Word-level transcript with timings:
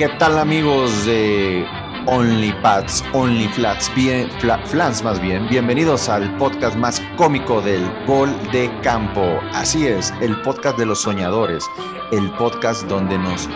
¿Qué 0.00 0.08
tal 0.18 0.38
amigos 0.38 1.04
de 1.04 1.62
OnlyPads, 2.06 3.04
OnlyFlats, 3.12 3.94
bien, 3.94 4.30
Flans 4.64 5.04
más 5.04 5.20
bien? 5.20 5.46
Bienvenidos 5.50 6.08
al 6.08 6.34
podcast 6.38 6.74
más 6.74 7.02
cómico 7.18 7.60
del 7.60 7.86
gol 8.06 8.34
de 8.50 8.70
campo. 8.80 9.20
Así 9.52 9.86
es, 9.86 10.10
el 10.22 10.40
podcast 10.40 10.78
de 10.78 10.86
los 10.86 11.02
soñadores, 11.02 11.66
el 12.12 12.30
podcast 12.36 12.84
donde 12.84 13.18
nos 13.18 13.46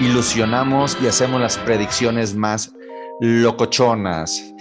ilusionamos 0.00 0.96
y 1.02 1.06
hacemos 1.06 1.38
las 1.38 1.58
predicciones 1.58 2.34
más 2.34 2.72
locochonas. 3.20 4.54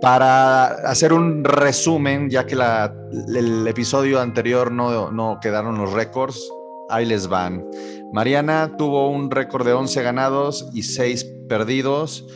Para 0.00 0.68
hacer 0.88 1.12
un 1.12 1.44
resumen, 1.44 2.30
ya 2.30 2.46
que 2.46 2.54
el 2.54 3.68
episodio 3.68 4.22
anterior 4.22 4.72
no, 4.72 5.10
no 5.10 5.38
quedaron 5.38 5.76
los 5.76 5.92
récords, 5.92 6.50
ahí 6.88 7.06
les 7.06 7.28
van. 7.28 7.64
Mariana 8.12 8.76
tuvo 8.76 9.10
un 9.10 9.30
récord 9.30 9.66
de 9.66 9.72
11 9.72 10.02
ganados 10.02 10.68
y 10.72 10.82
6 10.82 11.24
perdidos. 11.48 12.26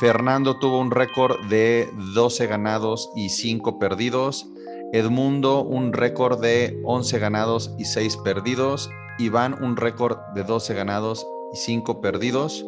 Fernando 0.00 0.58
tuvo 0.58 0.80
un 0.80 0.90
récord 0.90 1.36
de 1.48 1.88
12 2.14 2.46
ganados 2.46 3.10
y 3.14 3.28
5 3.28 3.78
perdidos. 3.78 4.46
Edmundo 4.92 5.62
un 5.62 5.92
récord 5.92 6.40
de 6.40 6.80
11 6.84 7.18
ganados 7.18 7.74
y 7.78 7.84
6 7.84 8.16
perdidos. 8.18 8.90
Iván 9.18 9.62
un 9.62 9.76
récord 9.76 10.18
de 10.34 10.44
12 10.44 10.74
ganados 10.74 11.26
y 11.52 11.56
5 11.56 12.00
perdidos. 12.00 12.64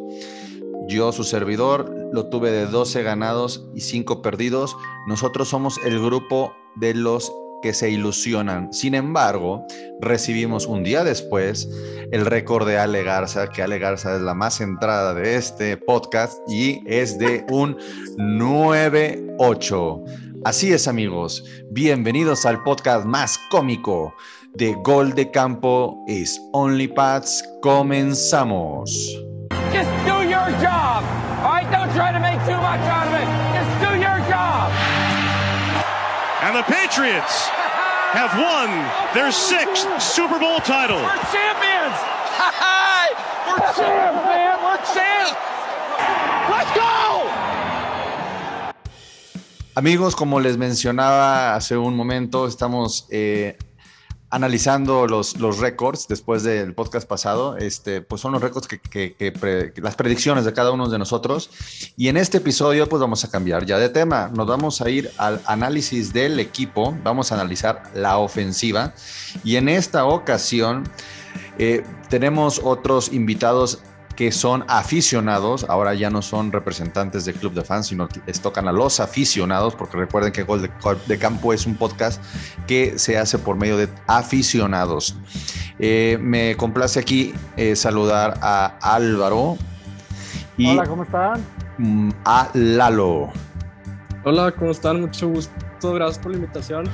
Yo, 0.87 1.11
su 1.11 1.23
servidor, 1.23 1.93
lo 2.11 2.27
tuve 2.27 2.51
de 2.51 2.65
12 2.65 3.03
ganados 3.03 3.65
y 3.73 3.81
5 3.81 4.21
perdidos. 4.21 4.75
Nosotros 5.07 5.49
somos 5.49 5.79
el 5.85 5.99
grupo 6.01 6.53
de 6.75 6.93
los 6.93 7.31
que 7.63 7.73
se 7.73 7.89
ilusionan. 7.89 8.71
Sin 8.73 8.93
embargo, 8.93 9.65
recibimos 10.01 10.67
un 10.67 10.83
día 10.83 11.03
después 11.05 11.69
el 12.11 12.25
récord 12.25 12.67
de 12.67 12.77
Ale 12.77 13.03
Garza, 13.03 13.47
que 13.47 13.63
Ale 13.63 13.79
Garza 13.79 14.17
es 14.17 14.21
la 14.21 14.33
más 14.33 14.57
centrada 14.57 15.13
de 15.13 15.37
este 15.37 15.77
podcast 15.77 16.37
y 16.47 16.83
es 16.85 17.17
de 17.17 17.45
un 17.49 17.77
9-8. 18.17 20.03
Así 20.43 20.73
es 20.73 20.89
amigos, 20.89 21.45
bienvenidos 21.71 22.45
al 22.45 22.61
podcast 22.63 23.05
más 23.05 23.39
cómico 23.49 24.13
de 24.55 24.75
Gol 24.83 25.13
de 25.13 25.31
Campo 25.31 26.03
is 26.07 26.39
Only 26.51 26.89
Pats. 26.89 27.43
Comenzamos. 27.61 28.91
Just 29.71 29.89
do 30.05 30.21
your 30.23 30.51
job. 30.61 31.01
All 31.43 31.53
right, 31.53 31.71
don't 31.71 31.91
try 31.95 32.11
to 32.11 32.19
make 32.19 32.39
too 32.45 32.57
much 32.57 32.81
out 32.91 33.07
of 33.07 33.12
And 36.53 36.63
the 36.63 36.71
Patriots 36.71 37.49
have 38.13 38.29
won 38.37 38.69
their 39.15 39.31
sixth 39.31 39.89
Super 39.99 40.37
Bowl 40.37 40.59
title. 40.59 40.97
We're 41.01 41.17
champions. 41.33 41.97
We're 43.47 43.57
champs, 43.73 44.21
man. 44.29 44.61
We're 44.61 44.77
champs. 44.93 45.33
Let's 46.53 46.71
go. 46.77 47.27
Amigos, 49.75 50.15
como 50.15 50.39
les 50.39 50.57
mencionaba 50.57 51.55
hace 51.55 51.75
un 51.75 51.95
momento, 51.95 52.45
estamos 52.45 53.07
eh, 53.09 53.57
analizando 54.33 55.05
los, 55.05 55.37
los 55.37 55.59
récords 55.59 56.07
después 56.07 56.41
del 56.41 56.73
podcast 56.73 57.07
pasado, 57.07 57.55
este, 57.57 58.01
pues 58.01 58.19
son 58.19 58.31
los 58.31 58.41
récords 58.41 58.67
que, 58.67 58.79
que, 58.79 59.73
las 59.75 59.95
predicciones 59.95 60.43
de 60.43 60.53
cada 60.53 60.71
uno 60.71 60.89
de 60.89 60.97
nosotros. 60.97 61.51
Y 61.97 62.07
en 62.07 62.17
este 62.17 62.39
episodio, 62.39 62.89
pues 62.89 62.99
vamos 62.99 63.23
a 63.23 63.29
cambiar 63.29 63.63
ya 63.67 63.77
de 63.77 63.89
tema. 63.89 64.31
Nos 64.33 64.47
vamos 64.47 64.81
a 64.81 64.89
ir 64.89 65.11
al 65.19 65.39
análisis 65.45 66.13
del 66.13 66.39
equipo, 66.39 66.97
vamos 67.03 67.31
a 67.31 67.35
analizar 67.35 67.83
la 67.93 68.17
ofensiva. 68.17 68.95
Y 69.43 69.57
en 69.57 69.69
esta 69.69 70.05
ocasión 70.05 70.83
eh, 71.59 71.83
tenemos 72.09 72.59
otros 72.63 73.13
invitados 73.13 73.83
que 74.15 74.31
son 74.31 74.63
aficionados, 74.67 75.65
ahora 75.69 75.93
ya 75.93 76.09
no 76.09 76.21
son 76.21 76.51
representantes 76.51 77.25
del 77.25 77.35
club 77.35 77.53
de 77.53 77.63
fans, 77.63 77.87
sino 77.87 78.07
que 78.07 78.21
les 78.25 78.41
tocan 78.41 78.67
a 78.67 78.71
los 78.71 78.99
aficionados, 78.99 79.75
porque 79.75 79.97
recuerden 79.97 80.31
que 80.31 80.43
Gol 80.43 80.61
de, 81.07 81.17
Campo 81.17 81.53
es 81.53 81.65
un 81.65 81.75
podcast 81.75 82.21
que 82.67 82.99
se 82.99 83.17
hace 83.17 83.39
por 83.39 83.55
medio 83.55 83.77
de 83.77 83.89
aficionados. 84.07 85.15
Eh, 85.79 86.17
me 86.21 86.55
complace 86.57 86.99
aquí 86.99 87.33
eh, 87.57 87.75
saludar 87.75 88.37
a 88.41 88.77
Álvaro. 88.81 89.57
Y 90.57 90.69
Hola, 90.69 90.85
¿cómo 90.85 91.03
están? 91.03 91.43
Mm, 91.77 92.11
a 92.25 92.49
Lalo. 92.53 93.31
Hola, 94.23 94.51
¿cómo 94.51 94.71
están? 94.71 95.01
Mucho 95.01 95.27
gusto, 95.27 95.93
gracias 95.93 96.19
por 96.19 96.31
la 96.31 96.37
invitación. 96.37 96.85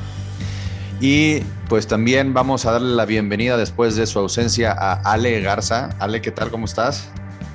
Y 1.01 1.39
pues 1.69 1.87
también 1.87 2.33
vamos 2.33 2.65
a 2.65 2.73
darle 2.73 2.93
la 2.93 3.05
bienvenida 3.05 3.55
después 3.55 3.95
de 3.95 4.05
su 4.05 4.19
ausencia 4.19 4.73
a 4.73 4.93
Ale 5.13 5.39
Garza. 5.39 5.89
Ale, 5.99 6.21
¿qué 6.21 6.31
tal? 6.31 6.51
¿Cómo 6.51 6.65
estás? 6.65 7.09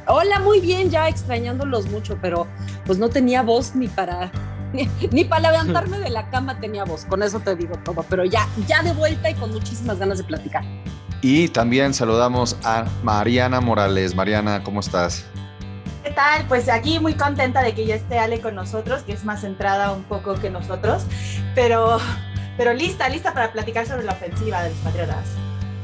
Hola, 0.06 0.41
muy 0.41 0.60
bien, 0.60 0.91
ya 0.91 1.09
extrañándolos 1.09 1.87
mucho, 1.87 2.19
pero 2.22 2.47
pues 2.87 2.99
no 2.99 3.10
tenía 3.10 3.43
voz 3.43 3.75
ni 3.75 3.88
para 3.88 4.32
ni, 5.12 5.25
para 5.25 5.50
levantarme 5.50 5.99
de 5.99 6.09
la 6.09 6.31
cama 6.31 6.59
tenía 6.59 6.84
voz. 6.84 7.05
Con 7.05 7.22
eso 7.22 7.38
te 7.41 7.55
digo 7.55 7.77
todo, 7.84 8.05
pero 8.09 8.25
ya 8.25 8.49
ya 8.66 8.82
de 8.82 8.93
vuelta 8.93 9.28
y 9.28 9.34
con 9.34 9.50
muchísimas 9.50 9.99
ganas 9.99 10.19
de 10.19 10.25
platicar. 10.25 10.65
Y 11.21 11.49
también 11.49 11.93
saludamos 11.93 12.56
a 12.65 12.87
Mariana 13.03 13.61
Morales. 13.61 14.15
Mariana, 14.15 14.62
¿cómo 14.65 14.81
estás? 14.81 15.25
¿Qué 16.03 16.11
tal? 16.11 16.47
Pues 16.49 16.69
aquí 16.69 16.99
muy 16.99 17.15
contenta 17.15 17.62
de 17.62 17.75
que 17.75 17.87
ya 17.87 17.94
esté 17.94 18.19
Ale 18.19 18.41
con 18.41 18.55
nosotros, 18.55 19.03
que 19.03 19.12
es 19.12 19.25
más 19.25 19.43
centrada 19.43 19.93
un 19.93 20.05
poco 20.05 20.34
que 20.34 20.50
nosotros, 20.50 21.05
pero 21.55 21.99
pero 22.57 22.73
lista, 22.73 23.09
lista 23.09 23.33
para 23.33 23.53
platicar 23.53 23.87
sobre 23.87 24.05
la 24.05 24.13
ofensiva 24.13 24.63
de 24.63 24.71
los 24.71 24.79
Patriotas. 24.79 25.27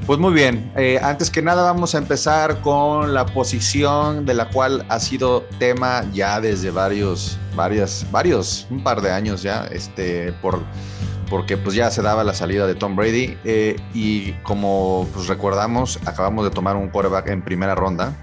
Pues 0.07 0.19
muy 0.19 0.33
bien, 0.33 0.73
eh, 0.77 0.99
antes 1.03 1.31
que 1.31 1.41
nada 1.41 1.63
vamos 1.63 1.95
a 1.95 1.99
empezar 1.99 2.61
con 2.63 3.15
la 3.15 3.27
posición 3.27 4.27
de 4.27 4.35
la 4.35 4.49
cual 4.49 4.85
ha 4.89 4.99
sido 4.99 5.43
tema 5.59 6.05
ya 6.13 6.41
desde 6.41 6.71
varios, 6.71 7.39
varias, 7.55 8.07
varios, 8.11 8.67
un 8.71 8.83
par 8.83 9.03
de 9.03 9.13
años 9.13 9.43
ya, 9.43 9.67
este, 9.71 10.33
por, 10.43 10.65
porque 11.29 11.57
pues 11.57 11.77
ya 11.77 11.91
se 11.91 12.03
daba 12.03 12.25
la 12.25 12.35
salida 12.35 12.67
de 12.67 12.75
Tom 12.75 12.97
Brady 12.97 13.39
eh, 13.45 13.77
y 13.95 14.33
como 14.43 15.07
pues 15.15 15.29
recordamos, 15.29 16.01
acabamos 16.07 16.45
de 16.45 16.51
tomar 16.51 16.77
un 16.77 16.89
quarterback 16.89 17.29
en 17.29 17.43
primera 17.43 17.75
ronda. 17.75 18.17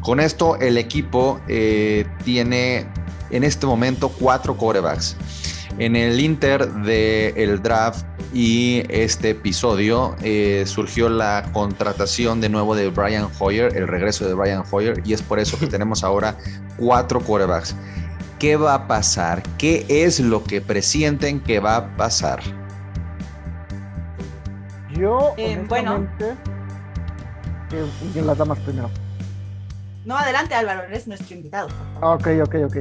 Con 0.00 0.20
esto 0.20 0.56
el 0.56 0.78
equipo 0.78 1.40
eh, 1.48 2.06
tiene 2.24 2.86
en 3.30 3.44
este 3.44 3.66
momento 3.66 4.08
cuatro 4.08 4.56
quarterbacks. 4.56 5.16
En 5.76 5.94
el 5.94 6.18
Inter 6.18 6.72
del 6.72 7.62
draft 7.62 8.04
y 8.32 8.82
este 8.88 9.30
episodio 9.30 10.16
eh, 10.22 10.64
surgió 10.66 11.08
la 11.08 11.48
contratación 11.52 12.40
de 12.40 12.48
nuevo 12.48 12.74
de 12.74 12.88
Brian 12.88 13.28
Hoyer, 13.38 13.76
el 13.76 13.86
regreso 13.86 14.26
de 14.26 14.34
Brian 14.34 14.64
Hoyer, 14.70 15.02
y 15.04 15.12
es 15.12 15.22
por 15.22 15.38
eso 15.38 15.58
que 15.58 15.66
tenemos 15.68 16.02
ahora 16.02 16.36
cuatro 16.76 17.20
quarterbacks. 17.20 17.76
¿Qué 18.38 18.56
va 18.56 18.74
a 18.74 18.86
pasar? 18.86 19.42
¿Qué 19.58 19.84
es 19.88 20.20
lo 20.20 20.44
que 20.44 20.60
presienten 20.60 21.40
que 21.40 21.60
va 21.60 21.76
a 21.76 21.96
pasar? 21.96 22.40
Yo, 24.90 25.34
eh, 25.36 25.62
bueno. 25.68 26.08
¿Quién 28.12 28.26
las 28.26 28.38
damas 28.38 28.58
primero? 28.60 28.90
No, 30.04 30.16
adelante 30.16 30.54
Álvaro, 30.54 30.84
eres 30.84 31.06
nuestro 31.06 31.36
invitado. 31.36 31.68
Ok, 32.00 32.28
ok, 32.42 32.54
ok. 32.66 32.76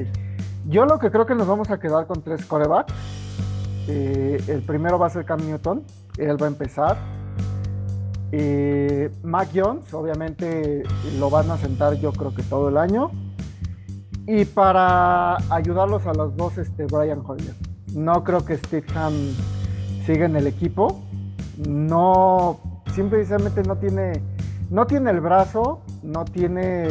Yo 0.70 0.86
lo 0.86 1.00
que 1.00 1.10
creo 1.12 1.26
que 1.26 1.34
nos 1.34 1.48
vamos 1.48 1.72
a 1.72 1.80
quedar 1.80 2.08
con 2.08 2.22
tres 2.22 2.46
corebacks. 2.46 2.94
Eh, 3.88 4.44
el 4.48 4.62
primero 4.64 5.00
va 5.00 5.08
a 5.08 5.10
ser 5.10 5.24
Cam 5.24 5.40
Newton, 5.40 5.84
él 6.18 6.42
va 6.42 6.48
a 6.48 6.50
empezar. 6.50 6.98
Eh, 8.34 9.10
Mac 9.24 9.50
Jones, 9.56 9.94
obviamente 9.94 10.84
lo 11.18 11.30
van 11.30 11.50
a 11.50 11.58
sentar 11.58 11.94
yo 11.94 12.12
creo 12.12 12.36
que 12.36 12.44
todo 12.44 12.68
el 12.68 12.78
año. 12.78 13.12
Y 14.28 14.44
para 14.44 15.38
ayudarlos 15.50 16.06
a 16.06 16.14
los 16.14 16.36
dos, 16.36 16.58
este, 16.58 16.86
Brian 16.86 17.24
Hoyer. 17.26 17.56
No 17.94 18.26
creo 18.26 18.44
que 18.44 18.58
Steve 18.58 18.86
Ham 18.94 19.14
siga 20.06 20.26
en 20.26 20.36
el 20.36 20.48
equipo. 20.48 21.02
No, 21.66 22.60
simplemente 22.94 23.64
no 23.64 23.78
tiene, 23.78 24.22
no 24.70 24.86
tiene 24.86 25.12
el 25.12 25.22
brazo, 25.22 25.80
no 26.04 26.26
tiene, 26.26 26.90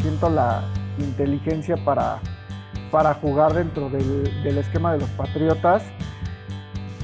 siento 0.00 0.30
la 0.30 0.62
inteligencia 0.98 1.76
para 1.84 2.22
para 2.90 3.14
jugar 3.14 3.54
dentro 3.54 3.88
del, 3.90 4.58
esquema 4.58 4.92
de 4.92 5.00
los 5.00 5.10
Patriotas. 5.10 5.82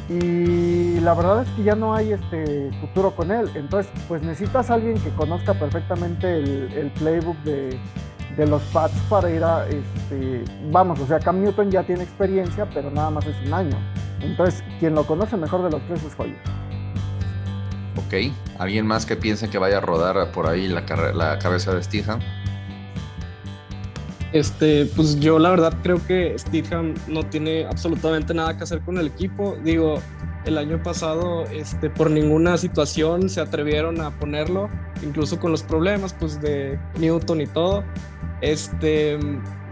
Y 0.09 1.01
la 1.01 1.15
verdad 1.15 1.43
es 1.43 1.49
que 1.51 1.63
ya 1.63 1.75
no 1.75 1.95
hay 1.95 2.13
este 2.13 2.71
futuro 2.81 3.15
con 3.15 3.31
él. 3.31 3.51
Entonces, 3.55 3.91
pues 4.07 4.23
necesitas 4.23 4.71
a 4.71 4.75
alguien 4.75 4.99
que 4.99 5.11
conozca 5.11 5.55
perfectamente 5.55 6.39
el, 6.39 6.91
playbook 6.99 7.37
de, 7.39 7.79
los 8.47 8.63
Pats 8.65 8.95
para 9.09 9.31
ir 9.31 9.43
a, 9.43 9.67
este, 9.67 10.45
vamos, 10.71 11.01
o 11.01 11.07
sea, 11.07 11.21
Cam 11.21 11.41
Newton 11.41 11.71
ya 11.71 11.85
tiene 11.85 12.03
experiencia, 12.03 12.69
pero 12.75 12.91
nada 12.91 13.11
más 13.11 13.27
es 13.27 13.37
un 13.47 13.55
año. 13.55 13.79
Entonces, 14.21 14.63
quien 14.79 14.95
lo 14.95 15.07
conoce 15.07 15.37
mejor 15.37 15.63
de 15.63 15.71
los 15.71 15.81
tres 15.87 16.03
es 16.05 16.19
Hoyer. 16.19 16.37
Ok, 17.97 18.35
¿alguien 18.59 18.87
más 18.87 19.07
que 19.07 19.17
piense 19.17 19.49
que 19.49 19.57
vaya 19.59 19.79
a 19.79 19.81
rodar 19.81 20.33
por 20.33 20.49
ahí 20.49 20.69
la, 20.69 20.83
la 21.15 21.39
cabeza 21.39 21.73
de 21.73 21.83
Steve 21.83 22.05
este, 24.35 24.87
pues 24.97 25.21
yo 25.21 25.39
la 25.39 25.49
verdad 25.49 25.73
creo 25.85 26.05
que 26.05 26.37
Stidham 26.37 26.95
no 27.07 27.23
tiene 27.23 27.67
absolutamente 27.67 28.35
nada 28.35 28.57
que 28.57 28.65
hacer 28.65 28.81
con 28.81 28.99
el 28.99 29.07
equipo. 29.07 29.57
Digo, 29.63 30.03
el 30.45 30.59
año 30.59 30.83
pasado, 30.83 31.45
este, 31.53 31.89
por 31.89 32.11
ninguna 32.11 32.59
situación 32.59 33.31
se 33.31 33.41
atrevieron 33.41 34.01
a 34.01 34.11
ponerlo, 34.11 34.69
incluso 35.05 35.39
con 35.39 35.53
los 35.53 35.63
problemas 35.63 36.15
pues, 36.15 36.41
de 36.41 36.81
Newton 36.99 37.43
y 37.43 37.47
todo. 37.47 37.85
Este, 38.41 39.21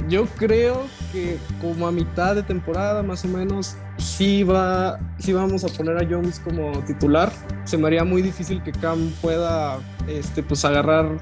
yo 0.09 0.27
creo 0.37 0.87
que 1.11 1.39
como 1.61 1.89
a 1.89 1.91
mitad 1.91 2.37
de 2.37 2.45
temporada, 2.45 3.03
más 3.03 3.25
o 3.25 3.29
menos, 3.29 3.75
sí, 3.99 4.45
va, 4.45 5.01
sí 5.19 5.33
vamos 5.33 5.65
a 5.65 5.77
poner 5.77 5.97
a 5.97 6.09
Jones 6.09 6.39
como 6.39 6.71
titular. 6.85 7.33
Se 7.65 7.77
me 7.77 7.89
haría 7.89 8.05
muy 8.05 8.23
difícil 8.23 8.63
que 8.63 8.71
Cam 8.71 9.11
pueda 9.21 9.81
este, 10.07 10.45
pues, 10.45 10.65
agarrar 10.65 11.19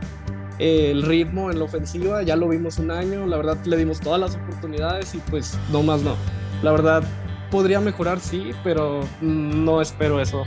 el 0.61 1.03
ritmo 1.03 1.51
en 1.51 1.59
la 1.59 1.65
ofensiva. 1.65 2.23
Ya 2.23 2.37
lo 2.37 2.49
vimos 2.49 2.79
un 2.79 2.91
año, 2.91 3.27
la 3.27 3.37
verdad 3.37 3.57
le 3.65 3.77
dimos 3.77 4.01
todas 4.01 4.21
las 4.21 4.37
oportunidades 4.37 5.15
y 5.15 5.19
pues 5.19 5.59
no 5.73 5.83
más 5.83 6.03
no. 6.03 6.15
La 6.63 6.71
verdad 6.71 7.03
podría 7.51 7.81
mejorar, 7.81 8.21
sí, 8.21 8.53
pero 8.63 9.01
no 9.21 9.81
espero 9.81 10.21
eso. 10.21 10.45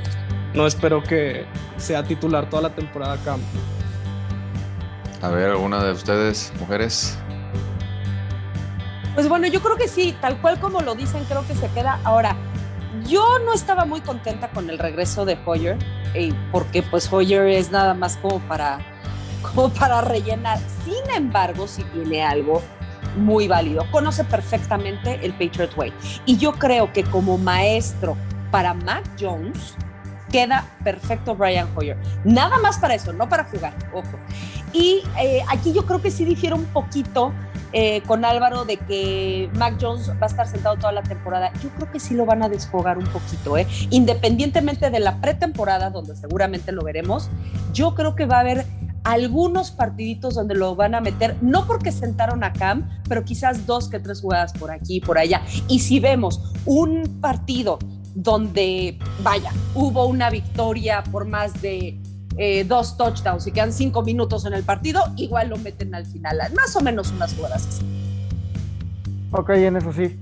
No 0.53 0.67
espero 0.67 1.01
que 1.01 1.45
sea 1.77 2.03
titular 2.03 2.49
toda 2.49 2.63
la 2.63 2.75
temporada 2.75 3.17
Cam. 3.25 3.41
A 5.21 5.29
ver, 5.29 5.49
¿alguna 5.49 5.83
de 5.83 5.91
ustedes, 5.93 6.53
mujeres? 6.59 7.17
Pues 9.15 9.27
bueno, 9.27 9.47
yo 9.47 9.61
creo 9.61 9.77
que 9.77 9.87
sí, 9.87 10.15
tal 10.21 10.39
cual 10.41 10.59
como 10.59 10.81
lo 10.81 10.95
dicen, 10.95 11.23
creo 11.25 11.45
que 11.47 11.55
se 11.55 11.69
queda. 11.69 11.99
Ahora, 12.03 12.35
yo 13.07 13.39
no 13.45 13.53
estaba 13.53 13.85
muy 13.85 14.01
contenta 14.01 14.49
con 14.49 14.69
el 14.69 14.77
regreso 14.77 15.25
de 15.25 15.37
Hoyer, 15.45 15.77
eh, 16.13 16.33
porque 16.51 16.83
pues 16.83 17.11
Hoyer 17.11 17.47
es 17.47 17.71
nada 17.71 17.93
más 17.93 18.17
como 18.17 18.39
para, 18.41 18.79
como 19.43 19.69
para 19.69 20.01
rellenar. 20.01 20.57
Sin 20.83 21.15
embargo, 21.15 21.67
sí 21.67 21.83
tiene 21.93 22.23
algo 22.23 22.61
muy 23.17 23.47
válido. 23.47 23.85
Conoce 23.91 24.23
perfectamente 24.23 25.19
el 25.23 25.33
Patriot 25.33 25.77
Way. 25.77 25.93
Y 26.25 26.37
yo 26.37 26.53
creo 26.53 26.91
que 26.91 27.03
como 27.03 27.37
maestro 27.37 28.17
para 28.51 28.73
Mac 28.73 29.03
Jones, 29.19 29.75
queda 30.31 30.65
perfecto 30.83 31.35
Brian 31.35 31.67
Hoyer. 31.75 31.97
Nada 32.23 32.57
más 32.57 32.79
para 32.79 32.95
eso, 32.95 33.13
no 33.13 33.29
para 33.29 33.43
jugar, 33.45 33.73
ojo. 33.93 34.17
Y 34.73 35.03
eh, 35.21 35.41
aquí 35.47 35.73
yo 35.73 35.85
creo 35.85 36.01
que 36.01 36.09
sí 36.09 36.25
difiere 36.25 36.55
un 36.55 36.65
poquito 36.65 37.31
eh, 37.71 38.01
con 38.07 38.25
Álvaro 38.25 38.65
de 38.65 38.77
que 38.77 39.49
Mac 39.53 39.77
Jones 39.79 40.09
va 40.09 40.23
a 40.23 40.25
estar 40.25 40.47
sentado 40.47 40.75
toda 40.77 40.91
la 40.91 41.03
temporada. 41.03 41.51
Yo 41.61 41.69
creo 41.69 41.91
que 41.91 41.99
sí 41.99 42.15
lo 42.15 42.25
van 42.25 42.41
a 42.41 42.49
desfogar 42.49 42.97
un 42.97 43.05
poquito, 43.05 43.57
¿eh? 43.57 43.67
independientemente 43.91 44.89
de 44.89 44.99
la 44.99 45.21
pretemporada, 45.21 45.91
donde 45.91 46.15
seguramente 46.15 46.71
lo 46.71 46.83
veremos. 46.83 47.29
Yo 47.71 47.93
creo 47.93 48.15
que 48.15 48.25
va 48.25 48.37
a 48.37 48.39
haber 48.41 48.65
algunos 49.03 49.71
partiditos 49.71 50.35
donde 50.35 50.55
lo 50.55 50.75
van 50.75 50.95
a 50.95 51.01
meter, 51.01 51.35
no 51.41 51.67
porque 51.67 51.91
sentaron 51.91 52.43
a 52.43 52.53
Cam, 52.53 52.89
pero 53.07 53.23
quizás 53.23 53.65
dos 53.65 53.89
que 53.89 53.99
tres 53.99 54.21
jugadas 54.21 54.53
por 54.53 54.71
aquí 54.71 54.97
y 54.97 55.01
por 55.01 55.17
allá. 55.17 55.41
Y 55.67 55.79
si 55.79 55.99
vemos 55.99 56.53
un 56.65 57.19
partido 57.21 57.79
donde, 58.15 58.97
vaya, 59.21 59.51
hubo 59.75 60.05
una 60.05 60.29
victoria 60.29 61.03
por 61.03 61.27
más 61.27 61.61
de 61.61 61.99
eh, 62.37 62.63
dos 62.63 62.97
touchdowns 62.97 63.45
y 63.47 63.51
quedan 63.51 63.73
cinco 63.73 64.03
minutos 64.03 64.45
en 64.45 64.53
el 64.53 64.63
partido, 64.63 65.01
igual 65.17 65.49
lo 65.49 65.57
meten 65.57 65.93
al 65.95 66.05
final, 66.05 66.37
más 66.55 66.75
o 66.75 66.81
menos 66.81 67.11
unas 67.11 67.33
jugadas 67.33 67.67
así. 67.67 67.85
Ok, 69.31 69.49
en 69.49 69.77
eso 69.77 69.91
sí. 69.91 70.19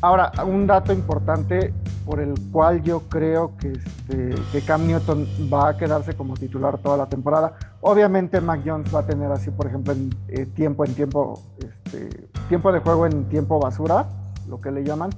Ahora, 0.00 0.32
un 0.44 0.66
dato 0.66 0.92
importante 0.92 1.72
por 2.04 2.20
el 2.20 2.34
cual 2.52 2.82
yo 2.82 3.00
creo 3.08 3.56
que, 3.56 3.72
este, 3.72 4.34
que 4.52 4.60
Cam 4.62 4.86
Newton 4.86 5.26
va 5.52 5.70
a 5.70 5.76
quedarse 5.76 6.14
como 6.14 6.34
titular 6.34 6.78
toda 6.78 6.96
la 6.96 7.06
temporada. 7.06 7.56
Obviamente 7.80 8.40
Mac 8.40 8.60
Jones 8.64 8.94
va 8.94 9.00
a 9.00 9.06
tener 9.06 9.30
así, 9.32 9.50
por 9.50 9.66
ejemplo, 9.66 9.92
en, 9.92 10.10
eh, 10.28 10.46
tiempo 10.46 10.84
en 10.84 10.94
tiempo, 10.94 11.42
este, 11.58 12.28
tiempo 12.48 12.72
de 12.72 12.80
juego 12.80 13.06
en 13.06 13.24
tiempo 13.28 13.58
basura, 13.58 14.06
lo 14.48 14.60
que 14.60 14.70
le 14.70 14.84
llaman. 14.84 15.10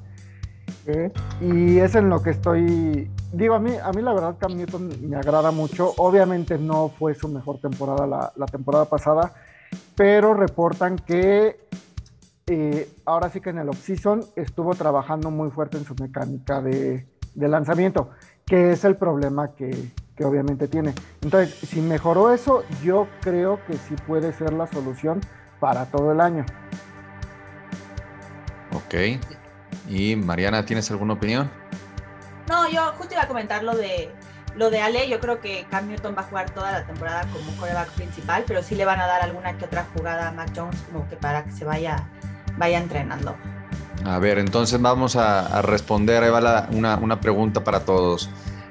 Y 1.41 1.79
es 1.79 1.97
en 1.97 2.09
lo 2.09 2.23
que 2.23 2.31
estoy, 2.31 3.11
digo, 3.32 3.55
a 3.55 3.59
mí, 3.59 3.73
a 3.82 3.91
mí 3.91 4.03
la 4.03 4.12
verdad 4.12 4.37
Cam 4.39 4.56
Newton 4.56 5.09
me 5.09 5.17
agrada 5.17 5.50
mucho. 5.50 5.93
Obviamente 5.97 6.59
no 6.59 6.89
fue 6.89 7.15
su 7.15 7.29
mejor 7.29 7.59
temporada 7.59 8.06
la 8.06 8.47
temporada 8.47 8.85
pasada, 8.85 9.32
pero 9.97 10.35
reportan 10.35 10.97
que 10.97 11.66
eh, 12.48 12.88
ahora 13.04 13.28
sí 13.28 13.40
que 13.40 13.50
en 13.50 13.58
el 13.58 13.69
off-season 13.69 14.25
estuvo 14.37 14.75
trabajando 14.76 15.32
muy 15.32 15.50
fuerte 15.50 15.78
en 15.78 15.84
su 15.84 15.96
mecánica 15.96 16.60
de, 16.60 17.04
de 17.34 17.48
lanzamiento, 17.48 18.10
que 18.44 18.70
es 18.70 18.84
el 18.84 18.94
problema 18.94 19.52
que, 19.56 19.90
que, 20.14 20.25
obviamente 20.25 20.69
tiene. 20.69 20.94
Entonces, 21.22 21.52
si 21.54 21.81
mejoró 21.81 22.32
eso, 22.32 22.62
yo 22.84 23.08
creo 23.20 23.58
que 23.66 23.76
sí 23.76 23.96
puede 24.06 24.32
ser 24.32 24.52
la 24.52 24.69
solución 24.69 25.20
para 25.58 25.87
todo 25.87 26.12
el 26.12 26.20
año. 26.20 26.46
Ok. 28.72 28.94
¿Y 29.88 30.14
Mariana, 30.14 30.64
tienes 30.64 30.88
alguna 30.93 31.14
opinión? 31.14 31.50
No, 32.48 32.70
yo 32.70 32.93
justo 32.96 33.14
iba 33.14 33.25
a 33.25 33.28
comentar 33.28 33.64
lo 33.64 33.76
de 33.76 34.08
lo 34.54 34.70
de 34.70 34.81
Ale, 34.81 35.08
yo 35.08 35.20
creo 35.20 35.40
que 35.40 35.66
Cam 35.70 35.87
Newton 35.87 36.14
va 36.16 36.22
a 36.22 36.25
jugar 36.25 36.50
toda 36.50 36.72
la 36.72 36.87
temporada 36.87 37.26
como 37.31 37.54
coreback 37.60 37.90
principal, 37.90 38.44
pero 38.46 38.62
sí 38.62 38.75
le 38.75 38.87
van 38.87 39.00
a 39.00 39.06
dar 39.06 39.20
alguna 39.20 39.58
que 39.58 39.66
otra 39.66 39.87
jugada 39.94 40.28
a 40.28 40.32
Mac 40.32 40.50
Jones 40.56 40.81
como 40.90 41.06
que 41.08 41.16
para 41.16 41.44
que 41.44 41.52
se 41.52 41.66
vaya 41.66 42.08
vaya 42.56 42.79
entrenando. 42.79 43.37
A 44.05 44.19
ver, 44.19 44.38
entonces 44.38 44.81
vamos 44.81 45.17
a, 45.17 45.62
responder. 45.62 46.23
Ahí 46.23 46.31
va 46.31 46.69
una, 46.70 46.97
una, 46.97 47.20
pregunta 47.20 47.64
para 47.64 47.81
todos. 47.81 48.31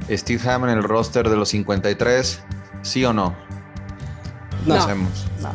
¿Steve 0.10 0.50
Ham 0.50 0.66
en 0.66 0.70
el 0.72 0.84
roster 0.84 1.30
de 1.30 1.36
los 1.36 1.50
53? 1.50 2.44
¿Sí 2.84 3.04
o 3.04 3.14
no? 3.14 3.36
No. 4.66 4.76
Hacemos? 4.76 5.28
No. 5.42 5.52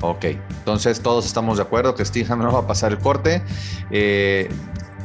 Ok, 0.00 0.24
entonces 0.24 1.00
todos 1.00 1.24
estamos 1.24 1.56
de 1.56 1.62
acuerdo 1.62 1.94
que 1.94 2.04
Steve 2.04 2.26
Ham 2.30 2.40
no 2.40 2.52
va 2.52 2.60
a 2.60 2.66
pasar 2.66 2.92
el 2.92 2.98
corte. 2.98 3.42
Eh, 3.90 4.50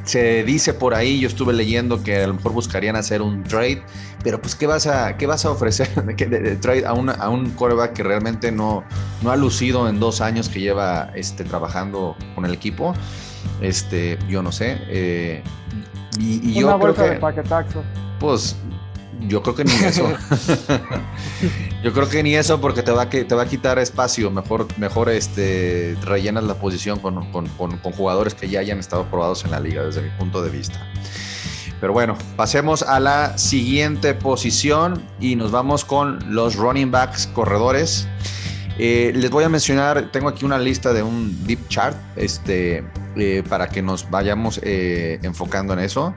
se 0.09 0.43
dice 0.43 0.73
por 0.73 0.95
ahí, 0.95 1.19
yo 1.19 1.27
estuve 1.27 1.53
leyendo 1.53 2.01
que 2.01 2.23
a 2.23 2.27
lo 2.27 2.33
mejor 2.33 2.51
buscarían 2.51 2.95
hacer 2.95 3.21
un 3.21 3.43
trade, 3.43 3.83
pero 4.23 4.41
pues 4.41 4.55
¿qué 4.55 4.65
vas 4.65 4.87
a, 4.87 5.17
qué 5.17 5.27
vas 5.27 5.45
a 5.45 5.51
ofrecer 5.51 5.87
de, 6.03 6.55
trade 6.55 6.83
a, 6.87 6.93
una, 6.93 7.11
a 7.13 7.29
un 7.29 7.51
quarterback 7.51 7.93
que 7.93 8.01
realmente 8.01 8.51
no, 8.51 8.83
no 9.21 9.31
ha 9.31 9.35
lucido 9.35 9.87
en 9.87 9.99
dos 9.99 10.19
años 10.19 10.49
que 10.49 10.61
lleva 10.61 11.11
este, 11.13 11.43
trabajando 11.43 12.15
con 12.33 12.43
el 12.45 12.53
equipo? 12.53 12.95
Este, 13.61 14.17
yo 14.27 14.41
no 14.41 14.51
sé. 14.51 14.79
Eh, 14.87 15.43
y, 16.17 16.57
y, 16.57 16.63
una 16.63 16.73
yo 16.73 16.79
creo 16.79 16.95
que, 16.95 17.01
de 17.03 17.15
paquetaxo. 17.17 17.83
Pues 18.19 18.55
yo 19.27 19.43
creo 19.43 19.55
que 19.55 19.63
ni 19.65 19.73
eso. 19.73 20.11
yo 21.83 21.93
creo 21.93 22.09
que 22.09 22.23
ni 22.23 22.35
eso 22.35 22.61
porque 22.61 22.83
te 22.83 22.91
va 22.91 23.03
a, 23.03 23.09
te 23.09 23.35
va 23.35 23.43
a 23.43 23.45
quitar 23.45 23.79
espacio. 23.79 24.31
Mejor, 24.31 24.67
mejor 24.77 25.09
este, 25.09 25.95
rellenas 26.03 26.43
la 26.43 26.55
posición 26.55 26.99
con, 26.99 27.31
con, 27.31 27.47
con, 27.49 27.77
con, 27.77 27.91
jugadores 27.91 28.33
que 28.33 28.49
ya 28.49 28.59
hayan 28.59 28.79
estado 28.79 29.05
probados 29.05 29.43
en 29.45 29.51
la 29.51 29.59
liga, 29.59 29.83
desde 29.83 30.01
mi 30.01 30.09
punto 30.11 30.41
de 30.41 30.49
vista. 30.49 30.85
Pero 31.79 31.93
bueno, 31.93 32.17
pasemos 32.35 32.83
a 32.83 32.99
la 32.99 33.37
siguiente 33.37 34.13
posición 34.13 35.01
y 35.19 35.35
nos 35.35 35.51
vamos 35.51 35.85
con 35.85 36.19
los 36.33 36.55
running 36.55 36.91
backs 36.91 37.27
corredores. 37.27 38.07
Eh, 38.77 39.11
les 39.13 39.29
voy 39.29 39.43
a 39.43 39.49
mencionar, 39.49 40.09
tengo 40.11 40.29
aquí 40.29 40.45
una 40.45 40.57
lista 40.57 40.93
de 40.93 41.03
un 41.03 41.45
deep 41.45 41.67
chart 41.67 41.97
este, 42.15 42.83
eh, 43.17 43.43
para 43.47 43.67
que 43.67 43.81
nos 43.81 44.09
vayamos 44.09 44.59
eh, 44.63 45.19
enfocando 45.21 45.73
en 45.73 45.79
eso. 45.79 46.15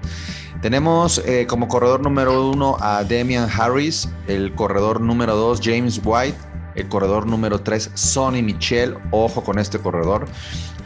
Tenemos 0.62 1.20
eh, 1.26 1.46
como 1.48 1.66
corredor 1.66 2.02
número 2.02 2.48
uno 2.48 2.76
a 2.80 3.02
Damian 3.02 3.50
Harris, 3.50 4.08
el 4.28 4.54
corredor 4.54 5.00
número 5.00 5.34
dos 5.34 5.60
James 5.60 6.00
White, 6.04 6.38
el 6.76 6.88
corredor 6.88 7.26
número 7.26 7.60
tres 7.60 7.90
Sonny 7.94 8.42
Michel. 8.42 8.96
Ojo 9.10 9.42
con 9.42 9.58
este 9.58 9.80
corredor. 9.80 10.26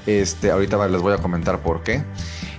Este, 0.06 0.50
ahorita 0.50 0.88
les 0.88 1.02
voy 1.02 1.12
a 1.12 1.18
comentar 1.18 1.60
por 1.60 1.82
qué. 1.82 2.02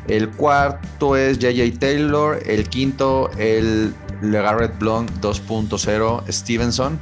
El 0.07 0.29
cuarto 0.29 1.15
es 1.15 1.39
JJ 1.39 1.79
Taylor. 1.79 2.39
El 2.45 2.69
quinto, 2.69 3.31
el 3.39 3.95
LeGarrette 4.21 4.77
Blount 4.77 5.09
2.0 5.19 6.31
Stevenson. 6.31 6.99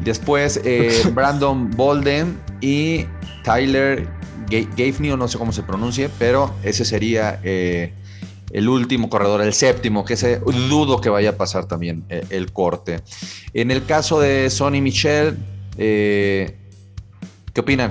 Después 0.00 0.60
eh, 0.64 1.02
Brandon 1.14 1.70
Bolden 1.70 2.38
y 2.60 3.06
Tyler 3.42 4.06
Gaffney, 4.50 5.12
o 5.12 5.16
no 5.16 5.28
sé 5.28 5.38
cómo 5.38 5.52
se 5.52 5.62
pronuncie, 5.62 6.10
pero 6.18 6.54
ese 6.62 6.84
sería 6.84 7.40
eh, 7.42 7.94
el 8.50 8.68
último 8.68 9.08
corredor, 9.08 9.40
el 9.42 9.52
séptimo, 9.52 10.04
que 10.04 10.14
ese 10.14 10.38
dudo 10.38 11.00
que 11.00 11.08
vaya 11.08 11.30
a 11.30 11.36
pasar 11.36 11.66
también 11.66 12.04
eh, 12.08 12.24
el 12.30 12.52
corte. 12.52 13.00
En 13.54 13.70
el 13.70 13.84
caso 13.84 14.20
de 14.20 14.50
Sonny 14.50 14.80
Michel, 14.80 15.36
eh, 15.78 16.56
¿qué 17.52 17.60
opinan? 17.60 17.90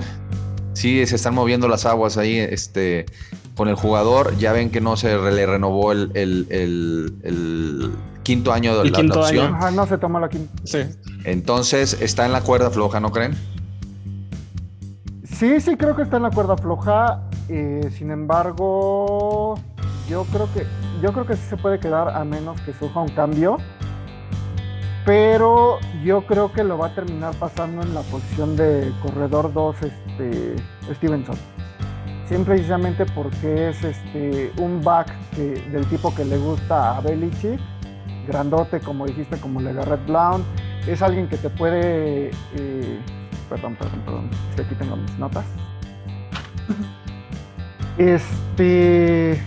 Sí, 0.72 1.06
se 1.06 1.16
están 1.16 1.34
moviendo 1.34 1.68
las 1.68 1.86
aguas 1.86 2.18
ahí 2.18 2.38
este, 2.38 3.06
con 3.54 3.68
el 3.68 3.74
jugador. 3.74 4.36
Ya 4.38 4.52
ven 4.52 4.70
que 4.70 4.80
no 4.80 4.96
se 4.96 5.16
le 5.16 5.46
renovó 5.46 5.92
el, 5.92 6.10
el, 6.14 6.46
el, 6.50 7.92
quinto 8.22 8.52
año 8.52 8.76
de 8.76 8.82
el 8.82 8.92
la, 8.92 8.98
quinto 8.98 9.20
la 9.20 9.26
opción. 9.26 9.46
año. 9.46 9.56
Ajá, 9.56 9.70
no 9.70 9.86
se 9.86 9.98
tomó 9.98 10.20
la 10.20 10.28
quinta. 10.28 10.52
Sí. 10.64 10.78
Entonces 11.24 11.96
está 12.00 12.26
en 12.26 12.32
la 12.32 12.42
cuerda 12.42 12.70
floja, 12.70 13.00
¿no 13.00 13.10
creen? 13.10 13.34
Sí, 15.24 15.60
sí, 15.60 15.76
creo 15.76 15.94
que 15.94 16.02
está 16.02 16.16
en 16.16 16.24
la 16.24 16.30
cuerda 16.30 16.56
floja. 16.56 17.22
Eh, 17.48 17.90
sin 17.96 18.10
embargo, 18.10 19.58
yo 20.08 20.24
creo 20.24 20.48
que 20.52 20.66
yo 21.02 21.12
creo 21.12 21.26
que 21.26 21.36
sí 21.36 21.42
se 21.48 21.56
puede 21.56 21.78
quedar 21.78 22.08
a 22.08 22.24
menos 22.24 22.60
que 22.62 22.72
surja 22.72 23.00
un 23.00 23.08
cambio. 23.10 23.58
Pero 25.04 25.78
yo 26.02 26.26
creo 26.26 26.52
que 26.52 26.64
lo 26.64 26.78
va 26.78 26.88
a 26.88 26.94
terminar 26.94 27.32
pasando 27.36 27.82
en 27.82 27.94
la 27.94 28.00
posición 28.00 28.56
de 28.56 28.92
corredor 29.02 29.52
2 29.52 29.76
este, 29.82 30.56
Stevenson. 30.94 31.36
Simple 32.28 32.54
y 32.54 32.58
precisamente 32.58 33.06
porque 33.06 33.68
es 33.68 33.84
este, 33.84 34.50
un 34.56 34.82
back 34.82 35.14
que, 35.36 35.62
del 35.70 35.86
tipo 35.86 36.12
que 36.12 36.24
le 36.24 36.38
gusta 36.38 36.96
a 36.96 37.00
Belichick. 37.00 37.60
Grandote, 38.26 38.80
como 38.80 39.06
dijiste, 39.06 39.38
como 39.38 39.60
Legarrette 39.60 40.06
Blount. 40.06 40.44
Es 40.88 41.02
alguien 41.02 41.28
que 41.28 41.36
te 41.36 41.50
puede 41.50 42.30
eh, 42.56 42.98
perdón, 43.48 43.76
perdón, 43.76 44.00
perdón. 44.04 44.30
Es 44.50 44.56
que 44.56 44.62
aquí 44.62 44.74
tengo 44.74 44.96
mis 44.96 45.18
notas. 45.18 45.44
Este 47.98 49.42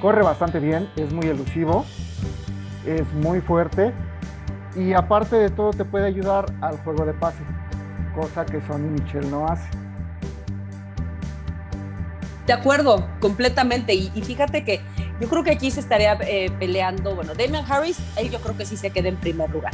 corre 0.00 0.22
bastante 0.22 0.60
bien, 0.60 0.88
es 0.96 1.12
muy 1.12 1.26
elusivo, 1.26 1.84
es 2.84 3.10
muy 3.14 3.40
fuerte 3.40 3.92
y 4.74 4.92
aparte 4.92 5.36
de 5.36 5.50
todo 5.50 5.70
te 5.70 5.84
puede 5.84 6.06
ayudar 6.06 6.46
al 6.60 6.78
juego 6.78 7.04
de 7.04 7.14
pase, 7.14 7.42
cosa 8.14 8.44
que 8.44 8.60
Sonny 8.60 8.88
Michel 8.88 9.30
no 9.30 9.46
hace. 9.46 9.68
De 12.46 12.52
acuerdo, 12.52 13.04
completamente. 13.20 13.92
Y, 13.92 14.08
fíjate 14.22 14.64
que 14.64 14.80
yo 15.20 15.28
creo 15.28 15.42
que 15.42 15.50
aquí 15.50 15.70
se 15.70 15.80
estaría 15.80 16.16
eh, 16.20 16.50
peleando, 16.60 17.14
bueno, 17.16 17.34
Damian 17.34 17.64
Harris, 17.68 17.98
él 18.16 18.30
yo 18.30 18.40
creo 18.40 18.56
que 18.56 18.64
sí 18.64 18.76
se 18.76 18.90
queda 18.90 19.08
en 19.08 19.16
primer 19.16 19.50
lugar. 19.50 19.72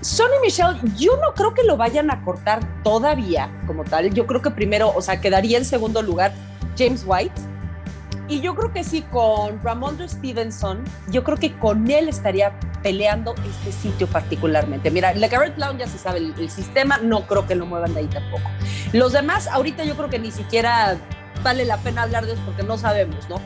Sonny 0.00 0.34
Michel, 0.42 0.80
yo 0.96 1.16
no 1.18 1.34
creo 1.34 1.54
que 1.54 1.62
lo 1.62 1.76
vayan 1.76 2.10
a 2.10 2.24
cortar 2.24 2.60
todavía 2.82 3.48
como 3.66 3.84
tal. 3.84 4.12
Yo 4.12 4.26
creo 4.26 4.42
que 4.42 4.50
primero, 4.50 4.92
o 4.94 5.02
sea, 5.02 5.20
quedaría 5.20 5.58
en 5.58 5.64
segundo 5.64 6.02
lugar 6.02 6.32
James 6.76 7.04
White. 7.06 7.49
Y 8.30 8.40
yo 8.40 8.54
creo 8.54 8.72
que 8.72 8.84
sí, 8.84 9.02
con 9.02 9.60
Ramondre 9.60 10.08
Stevenson, 10.08 10.84
yo 11.10 11.24
creo 11.24 11.36
que 11.36 11.58
con 11.58 11.90
él 11.90 12.08
estaría 12.08 12.52
peleando 12.80 13.34
este 13.44 13.72
sitio 13.72 14.06
particularmente. 14.06 14.88
Mira, 14.92 15.12
LeGarrette 15.12 15.56
Blount 15.56 15.80
ya 15.80 15.88
se 15.88 15.98
sabe 15.98 16.18
el, 16.18 16.34
el, 16.38 16.48
sistema, 16.48 16.98
no 16.98 17.26
creo 17.26 17.48
que 17.48 17.56
lo 17.56 17.66
muevan 17.66 17.92
de 17.92 18.00
ahí 18.00 18.06
tampoco. 18.06 18.48
Los 18.92 19.14
demás, 19.14 19.48
ahorita 19.48 19.82
yo 19.82 19.96
creo 19.96 20.08
que 20.08 20.20
ni 20.20 20.30
siquiera 20.30 20.96
vale 21.42 21.64
la 21.64 21.78
pena 21.78 22.02
hablar 22.02 22.24
de 22.24 22.34
eso 22.34 22.42
porque 22.46 22.62
no 22.62 22.78
sabemos, 22.78 23.28
¿no? 23.28 23.40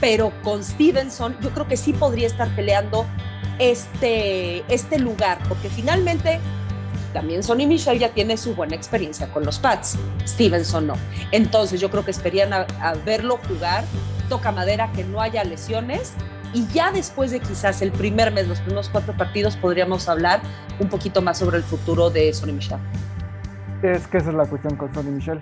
Pero 0.00 0.32
con 0.44 0.62
Stevenson 0.62 1.36
yo 1.40 1.50
creo 1.50 1.66
que 1.66 1.76
sí 1.76 1.92
podría 1.92 2.28
estar 2.28 2.48
peleando 2.54 3.06
este, 3.58 4.62
este 4.72 5.00
lugar, 5.00 5.38
porque 5.48 5.68
finalmente 5.68 6.38
también 7.12 7.42
Sonny 7.42 7.66
Michel 7.66 7.98
ya 7.98 8.10
tiene 8.10 8.36
su 8.36 8.54
buena 8.54 8.76
experiencia 8.76 9.32
con 9.32 9.44
los 9.44 9.58
Pats, 9.58 9.98
Stevenson 10.24 10.86
no. 10.86 10.94
Entonces 11.32 11.80
yo 11.80 11.90
creo 11.90 12.04
que 12.04 12.12
esperían 12.12 12.52
a, 12.52 12.66
a 12.80 12.94
verlo 12.94 13.40
jugar, 13.48 13.82
toca 14.28 14.52
madera 14.52 14.92
que 14.92 15.04
no 15.04 15.20
haya 15.20 15.42
lesiones 15.44 16.14
y 16.52 16.66
ya 16.68 16.92
después 16.92 17.30
de 17.30 17.40
quizás 17.40 17.82
el 17.82 17.92
primer 17.92 18.32
mes, 18.32 18.48
los 18.48 18.60
primeros 18.60 18.88
cuatro 18.88 19.16
partidos, 19.16 19.56
podríamos 19.56 20.08
hablar 20.08 20.40
un 20.78 20.88
poquito 20.88 21.20
más 21.20 21.38
sobre 21.38 21.58
el 21.58 21.62
futuro 21.62 22.10
de 22.10 22.32
Sonny 22.32 22.52
Michel. 22.52 22.78
Es 23.82 24.06
que 24.06 24.18
esa 24.18 24.30
es 24.30 24.34
la 24.34 24.46
cuestión 24.46 24.76
con 24.76 24.92
Sonny 24.94 25.10
Michel, 25.10 25.40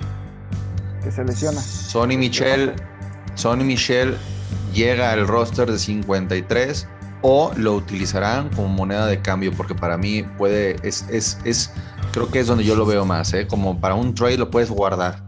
que 1.02 1.10
se 1.10 1.24
lesiona. 1.24 1.60
Sonny 1.60 2.16
Michel, 2.16 2.74
Sonny 3.34 3.64
Michel 3.64 4.16
llega 4.74 5.12
al 5.12 5.26
roster 5.26 5.70
de 5.70 5.78
53 5.78 6.88
o 7.22 7.52
lo 7.56 7.74
utilizarán 7.74 8.50
como 8.50 8.68
moneda 8.68 9.06
de 9.06 9.20
cambio, 9.20 9.52
porque 9.56 9.74
para 9.74 9.96
mí 9.96 10.22
puede, 10.22 10.76
es, 10.82 11.06
es, 11.08 11.38
es 11.44 11.72
creo 12.12 12.30
que 12.30 12.40
es 12.40 12.46
donde 12.46 12.64
yo 12.64 12.74
lo 12.74 12.84
veo 12.84 13.04
más, 13.04 13.32
¿eh? 13.32 13.46
como 13.46 13.80
para 13.80 13.94
un 13.94 14.14
trade 14.14 14.38
lo 14.38 14.50
puedes 14.50 14.70
guardar. 14.70 15.22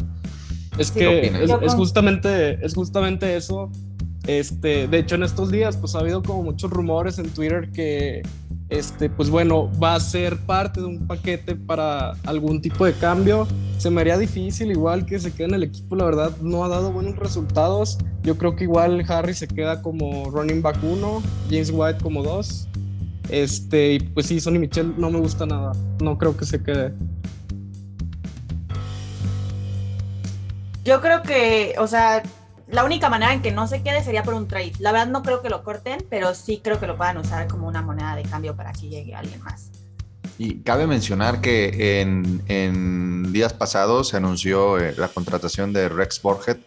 Es 0.78 0.90
que 0.90 1.26
es, 1.26 1.50
es, 1.62 1.74
justamente, 1.74 2.64
es 2.64 2.74
justamente 2.74 3.36
eso. 3.36 3.70
Este, 4.26 4.86
de 4.88 4.98
hecho, 4.98 5.14
en 5.14 5.22
estos 5.22 5.50
días, 5.50 5.76
pues 5.76 5.94
ha 5.94 6.00
habido 6.00 6.22
como 6.22 6.42
muchos 6.42 6.70
rumores 6.70 7.18
en 7.18 7.30
Twitter 7.30 7.70
que, 7.72 8.22
este, 8.68 9.08
pues 9.08 9.30
bueno, 9.30 9.70
va 9.82 9.94
a 9.94 10.00
ser 10.00 10.36
parte 10.36 10.80
de 10.80 10.86
un 10.86 11.06
paquete 11.06 11.56
para 11.56 12.12
algún 12.26 12.60
tipo 12.60 12.84
de 12.84 12.92
cambio. 12.92 13.48
Se 13.78 13.90
me 13.90 14.02
haría 14.02 14.18
difícil, 14.18 14.70
igual 14.70 15.06
que 15.06 15.18
se 15.18 15.32
quede 15.32 15.48
en 15.48 15.54
el 15.54 15.62
equipo, 15.62 15.96
la 15.96 16.04
verdad, 16.04 16.36
no 16.42 16.64
ha 16.64 16.68
dado 16.68 16.92
buenos 16.92 17.16
resultados. 17.16 17.98
Yo 18.22 18.36
creo 18.36 18.54
que 18.54 18.64
igual 18.64 19.02
Harry 19.08 19.32
se 19.32 19.48
queda 19.48 19.80
como 19.80 20.30
running 20.30 20.60
back 20.60 20.78
1, 20.82 21.22
James 21.48 21.70
White 21.72 22.00
como 22.02 22.22
2. 22.22 22.68
Este, 23.30 23.94
y 23.94 24.00
pues 24.00 24.26
sí, 24.26 24.40
Sonny 24.40 24.58
Michel 24.58 24.94
no 24.98 25.10
me 25.10 25.20
gusta 25.20 25.46
nada. 25.46 25.72
No 26.02 26.18
creo 26.18 26.36
que 26.36 26.44
se 26.44 26.62
quede. 26.62 26.92
Yo 30.88 31.02
creo 31.02 31.22
que, 31.22 31.74
o 31.78 31.86
sea, 31.86 32.22
la 32.66 32.82
única 32.82 33.10
manera 33.10 33.34
en 33.34 33.42
que 33.42 33.52
no 33.52 33.68
se 33.68 33.82
quede 33.82 34.02
sería 34.02 34.22
por 34.22 34.32
un 34.32 34.48
trade. 34.48 34.72
La 34.78 34.90
verdad 34.90 35.08
no 35.08 35.22
creo 35.22 35.42
que 35.42 35.50
lo 35.50 35.62
corten, 35.62 36.02
pero 36.08 36.34
sí 36.34 36.62
creo 36.64 36.80
que 36.80 36.86
lo 36.86 36.96
puedan 36.96 37.18
usar 37.18 37.46
como 37.46 37.68
una 37.68 37.82
moneda 37.82 38.16
de 38.16 38.22
cambio 38.22 38.56
para 38.56 38.72
que 38.72 38.88
llegue 38.88 39.14
alguien 39.14 39.42
más. 39.42 39.70
Y 40.38 40.60
cabe 40.60 40.86
mencionar 40.86 41.42
que 41.42 42.00
en, 42.00 42.42
en 42.48 43.30
días 43.34 43.52
pasados 43.52 44.08
se 44.08 44.16
anunció 44.16 44.78
eh, 44.78 44.94
la 44.96 45.08
contratación 45.08 45.74
de 45.74 45.90
Rex 45.90 46.22
Borget 46.22 46.58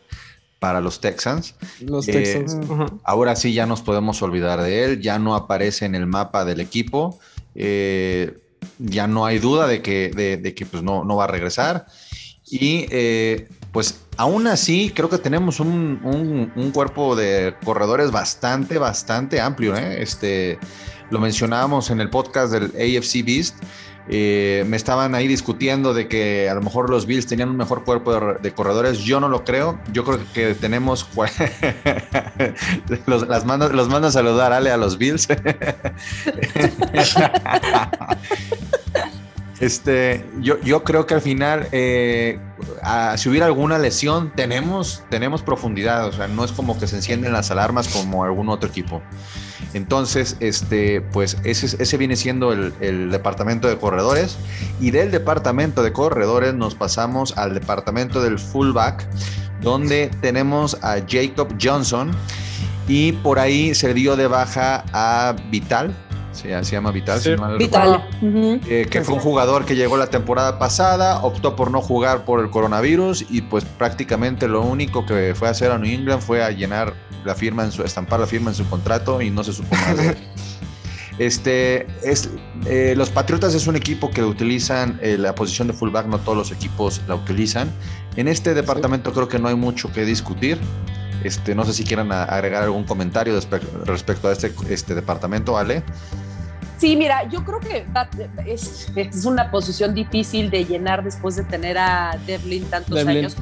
para 0.60 0.82
los 0.82 1.02
Texans. 1.02 1.56
Los 1.80 2.06
Texans. 2.06 2.54
Eh, 2.54 2.58
uh 2.58 2.78
-huh. 2.78 3.00
Ahora 3.04 3.36
sí 3.36 3.54
ya 3.54 3.66
nos 3.66 3.82
podemos 3.82 4.22
olvidar 4.22 4.62
de 4.62 4.84
él, 4.84 5.02
ya 5.02 5.18
no 5.18 5.34
aparece 5.34 5.86
en 5.86 5.96
el 5.96 6.06
mapa 6.06 6.46
del 6.46 6.60
equipo, 6.60 7.20
eh, 7.56 8.38
ya 8.78 9.08
no 9.08 9.26
hay 9.26 9.40
duda 9.40 9.66
de 9.66 9.82
que, 9.82 10.10
de, 10.10 10.38
de 10.38 10.54
que 10.54 10.68
pues 10.68 10.84
no, 10.84 11.04
no 11.04 11.16
va 11.16 11.24
a 11.24 11.28
regresar. 11.28 11.88
Y 12.46 12.86
eh, 12.92 13.48
pues 13.72 14.02
aún 14.22 14.46
así 14.46 14.92
creo 14.96 15.10
que 15.10 15.18
tenemos 15.18 15.60
un, 15.60 16.52
un, 16.56 16.72
cuerpo 16.72 17.16
de 17.16 17.56
corredores 17.66 18.12
bastante, 18.12 18.78
bastante 18.78 19.42
amplio. 19.42 19.76
¿eh? 19.76 20.00
Este, 20.04 20.60
lo 21.10 21.20
mencionábamos 21.20 21.90
en 21.90 22.02
el 22.02 22.12
podcast 22.12 22.54
del 22.54 22.66
AFC 22.66 23.26
Beast. 23.26 23.56
Eh, 24.08 24.64
me 24.68 24.78
estaban 24.78 25.16
ahí 25.16 25.28
discutiendo 25.28 25.96
de 25.96 26.08
que 26.08 26.48
a 26.50 26.54
lo 26.54 26.62
mejor 26.62 26.92
los 26.92 27.08
Bills 27.08 27.26
tenían 27.26 27.50
un 27.50 27.58
mejor 27.58 27.84
cuerpo 27.84 28.14
de, 28.14 28.36
de 28.40 28.54
corredores. 28.54 29.00
Yo 29.00 29.20
no 29.20 29.28
lo 29.28 29.44
creo. 29.44 29.80
Yo 29.92 30.04
creo 30.04 30.20
que 30.36 30.54
tenemos. 30.54 31.08
los, 33.08 33.28
las 33.28 33.46
mando, 33.46 33.70
los 33.70 33.90
mando 33.90 34.10
a 34.10 34.12
saludar, 34.12 34.54
Ale, 34.54 34.70
a 34.70 34.78
los 34.78 35.00
Bills. 35.00 35.28
Este, 39.62 40.26
yo, 40.40 40.60
yo 40.62 40.84
creo 40.84 41.06
que 41.06 41.14
al 41.14 41.22
final, 41.22 41.68
eh, 41.72 42.40
si 43.18 43.30
hubiera 43.30 43.46
alguna 43.46 43.78
lesión, 43.78 44.32
tenemos, 44.36 45.04
tenemos 45.10 45.42
profundidad. 45.42 46.08
O 46.08 46.12
sea, 46.12 46.28
no 46.28 46.44
es 46.44 46.52
como 46.52 46.80
que 46.80 46.88
se 46.88 46.96
encienden 46.98 47.34
las 47.34 47.52
alarmas 47.52 47.88
como 47.88 48.24
algún 48.24 48.50
otro 48.50 48.70
equipo. 48.70 49.02
Entonces, 49.74 50.38
este, 50.40 51.02
pues 51.02 51.38
ese, 51.44 51.82
ese 51.82 51.98
viene 51.98 52.16
siendo 52.16 52.52
el, 52.52 52.74
el, 52.82 53.12
departamento 53.12 53.68
de 53.68 53.78
corredores. 53.78 54.38
Y 54.80 54.92
del 54.92 55.12
departamento 55.12 55.84
de 55.84 55.94
corredores 55.94 56.54
nos 56.54 56.76
pasamos 56.76 57.38
al 57.38 57.54
departamento 57.54 58.22
del 58.22 58.40
fullback, 58.40 59.08
donde 59.62 60.12
tenemos 60.22 60.78
a 60.82 60.98
Jacob 61.08 61.56
Johnson. 61.62 62.12
Y 62.88 63.14
por 63.14 63.40
ahí 63.40 63.74
se 63.76 63.94
dio 63.94 64.16
de 64.16 64.28
baja 64.28 64.84
a 64.92 65.36
Vital, 65.50 65.96
se, 66.32 66.64
se, 66.64 66.72
llama 66.72 66.92
Vital. 66.92 67.20
Sí. 67.20 67.36
Si 67.36 67.58
Vital. 67.58 68.04
Uh 68.22 68.26
-huh. 68.26 68.62
eh, 68.68 68.88
que 68.90 69.02
fue 69.02 69.16
un 69.16 69.22
jugador 69.22 69.66
que 69.66 69.76
llegó 69.76 69.98
la 69.98 70.08
temporada 70.08 70.60
pasada, 70.60 71.20
optó 71.24 71.56
por 71.56 71.72
no 71.72 71.82
jugar 71.82 72.26
por 72.26 72.40
el 72.40 72.50
coronavirus 72.50 73.26
y 73.30 73.42
pues 73.42 73.66
prácticamente 73.66 74.48
lo 74.48 74.62
único 74.62 75.06
que 75.06 75.34
fue 75.36 75.48
a 75.48 75.52
hacer 75.52 75.72
a 75.72 75.78
New 75.78 75.92
England 75.92 76.22
fue 76.22 76.44
a 76.44 76.52
llenar 76.52 76.94
la 77.24 77.36
firma 77.36 77.64
en 77.64 77.72
su, 77.72 77.84
estampar 77.84 78.20
la 78.20 78.28
firma 78.28 78.52
en 78.52 78.56
su 78.56 78.68
contrato 78.70 79.22
y 79.22 79.30
no 79.30 79.44
se 79.44 79.54
supo 79.54 79.76
más 79.76 79.98
de 79.98 80.08
él. 80.10 80.18
Este, 81.18 81.86
es, 82.04 82.32
eh, 82.66 82.96
los 82.98 83.12
Patriotas 83.12 83.54
es 83.54 83.68
un 83.68 83.76
equipo 83.76 84.10
que 84.10 84.24
utilizan 84.24 84.98
eh, 85.04 85.18
la 85.20 85.36
posición 85.36 85.68
de 85.68 85.74
fullback, 85.74 86.08
no 86.08 86.18
todos 86.18 86.36
los 86.36 86.52
equipos 86.52 87.00
la 87.08 87.14
utilizan. 87.14 87.72
En 88.16 88.28
este 88.28 88.56
departamento 88.56 89.12
sí. 89.12 89.16
creo 89.16 89.28
que 89.28 89.38
no 89.38 89.48
hay 89.48 89.54
mucho 89.54 89.92
que 89.92 90.04
discutir. 90.04 90.58
Este, 91.24 91.54
no 91.54 91.64
sé 91.66 91.74
si 91.74 91.84
quieran 91.84 92.12
agregar 92.12 92.64
algún 92.64 92.86
comentario 92.86 93.40
respecto 93.86 94.28
a 94.28 94.32
este, 94.32 94.52
este 94.70 94.96
departamento, 94.96 95.58
Ale. 95.60 95.84
Sí, 96.82 96.96
mira, 96.96 97.30
yo 97.30 97.46
creo 97.46 97.60
que 97.60 97.86
es, 98.48 98.92
es, 98.96 99.26
una 99.26 99.52
posición 99.52 99.94
difícil 99.94 100.50
de 100.50 100.66
llenar 100.66 101.04
después 101.04 101.36
de 101.36 101.44
tener 101.44 101.78
a 101.78 102.18
Devlin 102.26 102.66
tantos 102.72 102.96
Devlin. 102.96 103.18
años, 103.18 103.36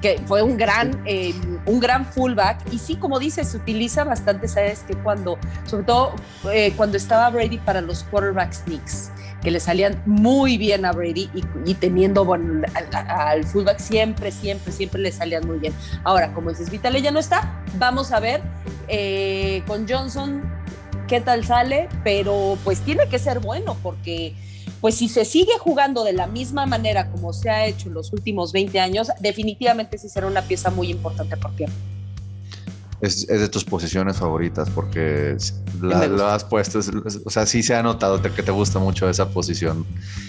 que 0.00 0.22
fue 0.24 0.40
un 0.42 0.56
gran, 0.56 1.02
eh, 1.04 1.34
un 1.64 1.80
gran 1.80 2.06
fullback. 2.06 2.60
Y 2.70 2.78
sí, 2.78 2.94
como 2.94 3.18
dices, 3.18 3.48
se 3.48 3.56
utiliza 3.56 4.04
bastante, 4.04 4.46
sabes 4.46 4.84
que 4.86 4.94
cuando, 4.94 5.36
sobre 5.64 5.82
todo 5.82 6.14
eh, 6.52 6.74
cuando 6.76 6.96
estaba 6.96 7.28
Brady 7.28 7.58
para 7.58 7.80
los 7.80 8.04
quarterback 8.04 8.52
sneaks 8.52 9.10
que 9.42 9.50
le 9.50 9.58
salían 9.58 10.00
muy 10.06 10.56
bien 10.56 10.84
a 10.84 10.92
Brady 10.92 11.28
y, 11.34 11.42
y 11.64 11.74
teniendo 11.74 12.24
bueno, 12.24 12.64
al, 12.74 13.08
al, 13.08 13.44
fullback 13.44 13.80
siempre, 13.80 14.30
siempre, 14.30 14.72
siempre 14.72 15.00
le 15.00 15.10
salían 15.10 15.44
muy 15.44 15.58
bien. 15.58 15.72
Ahora, 16.04 16.32
como 16.32 16.50
dices, 16.50 16.70
Vitale 16.70 17.02
ya 17.02 17.10
no 17.10 17.18
está, 17.18 17.62
vamos 17.78 18.12
a 18.12 18.20
ver 18.20 18.42
eh, 18.86 19.64
con 19.66 19.88
Johnson 19.88 20.55
qué 21.06 21.20
tal 21.20 21.44
sale, 21.44 21.88
pero 22.04 22.58
pues 22.64 22.80
tiene 22.80 23.08
que 23.08 23.18
ser 23.18 23.40
bueno 23.40 23.76
porque 23.82 24.34
pues 24.80 24.96
si 24.96 25.08
se 25.08 25.24
sigue 25.24 25.52
jugando 25.58 26.04
de 26.04 26.12
la 26.12 26.26
misma 26.26 26.66
manera 26.66 27.10
como 27.10 27.32
se 27.32 27.50
ha 27.50 27.66
hecho 27.66 27.88
en 27.88 27.94
los 27.94 28.12
últimos 28.12 28.52
20 28.52 28.78
años, 28.80 29.08
definitivamente 29.20 29.98
sí 29.98 30.08
será 30.08 30.26
una 30.26 30.42
pieza 30.42 30.70
muy 30.70 30.90
importante 30.90 31.36
por 31.36 31.54
tiempo. 31.56 31.76
Es, 33.00 33.28
es, 33.28 33.40
de 33.40 33.48
tus 33.48 33.62
posiciones 33.62 34.16
favoritas 34.16 34.70
porque 34.70 35.36
la, 35.82 36.06
lo 36.06 36.26
has 36.26 36.44
puesto, 36.44 36.80
o 37.24 37.30
sea, 37.30 37.44
sí 37.44 37.62
se 37.62 37.74
ha 37.74 37.82
notado 37.82 38.22
que 38.22 38.42
te 38.42 38.50
gusta 38.50 38.78
mucho 38.78 39.08
esa 39.08 39.28
posición. 39.28 39.84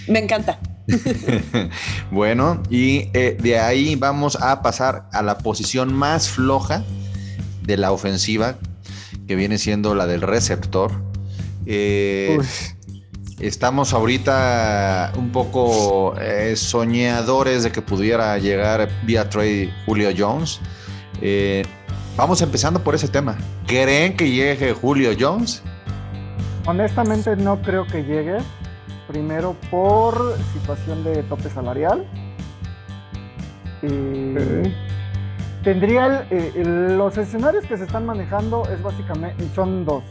Me 0.06 0.18
encanta. 0.18 0.58
bueno, 2.10 2.62
y 2.68 3.08
eh, 3.14 3.38
de 3.40 3.58
ahí 3.58 3.96
vamos 3.96 4.36
a 4.36 4.60
pasar 4.60 5.08
a 5.12 5.22
la 5.22 5.38
posición 5.38 5.94
más 5.94 6.28
floja 6.28 6.84
de 7.62 7.76
la 7.76 7.92
ofensiva, 7.92 8.58
que 9.28 9.36
viene 9.36 9.58
siendo 9.58 9.94
la 9.94 10.06
del 10.06 10.22
receptor. 10.22 10.90
Eh, 11.66 12.38
estamos 13.38 13.92
ahorita 13.92 15.12
un 15.16 15.30
poco 15.30 16.14
eh, 16.18 16.56
soñadores 16.56 17.62
de 17.62 17.70
que 17.70 17.82
pudiera 17.82 18.38
llegar 18.38 18.88
vía 19.04 19.28
trade 19.28 19.70
Julio 19.84 20.08
Jones. 20.16 20.60
Eh, 21.20 21.62
vamos 22.16 22.40
empezando 22.40 22.82
por 22.82 22.94
ese 22.94 23.06
tema. 23.06 23.36
¿Creen 23.66 24.16
que 24.16 24.30
llegue 24.30 24.72
Julio 24.72 25.10
Jones? 25.18 25.62
Honestamente 26.66 27.36
no 27.36 27.60
creo 27.60 27.86
que 27.86 28.02
llegue. 28.04 28.38
Primero 29.06 29.56
por 29.70 30.36
situación 30.54 31.04
de 31.04 31.22
tope 31.24 31.50
salarial. 31.50 32.06
Eh, 33.82 34.74
Tendría 35.68 36.06
el- 36.06 36.26
eh, 36.30 36.52
el- 36.56 36.96
los 36.96 37.18
escenarios 37.18 37.66
que 37.66 37.76
se 37.76 37.84
están 37.84 38.06
manejando 38.06 38.62
es 38.72 38.82
básicamente 38.82 39.46
son 39.54 39.84
dos. 39.84 40.02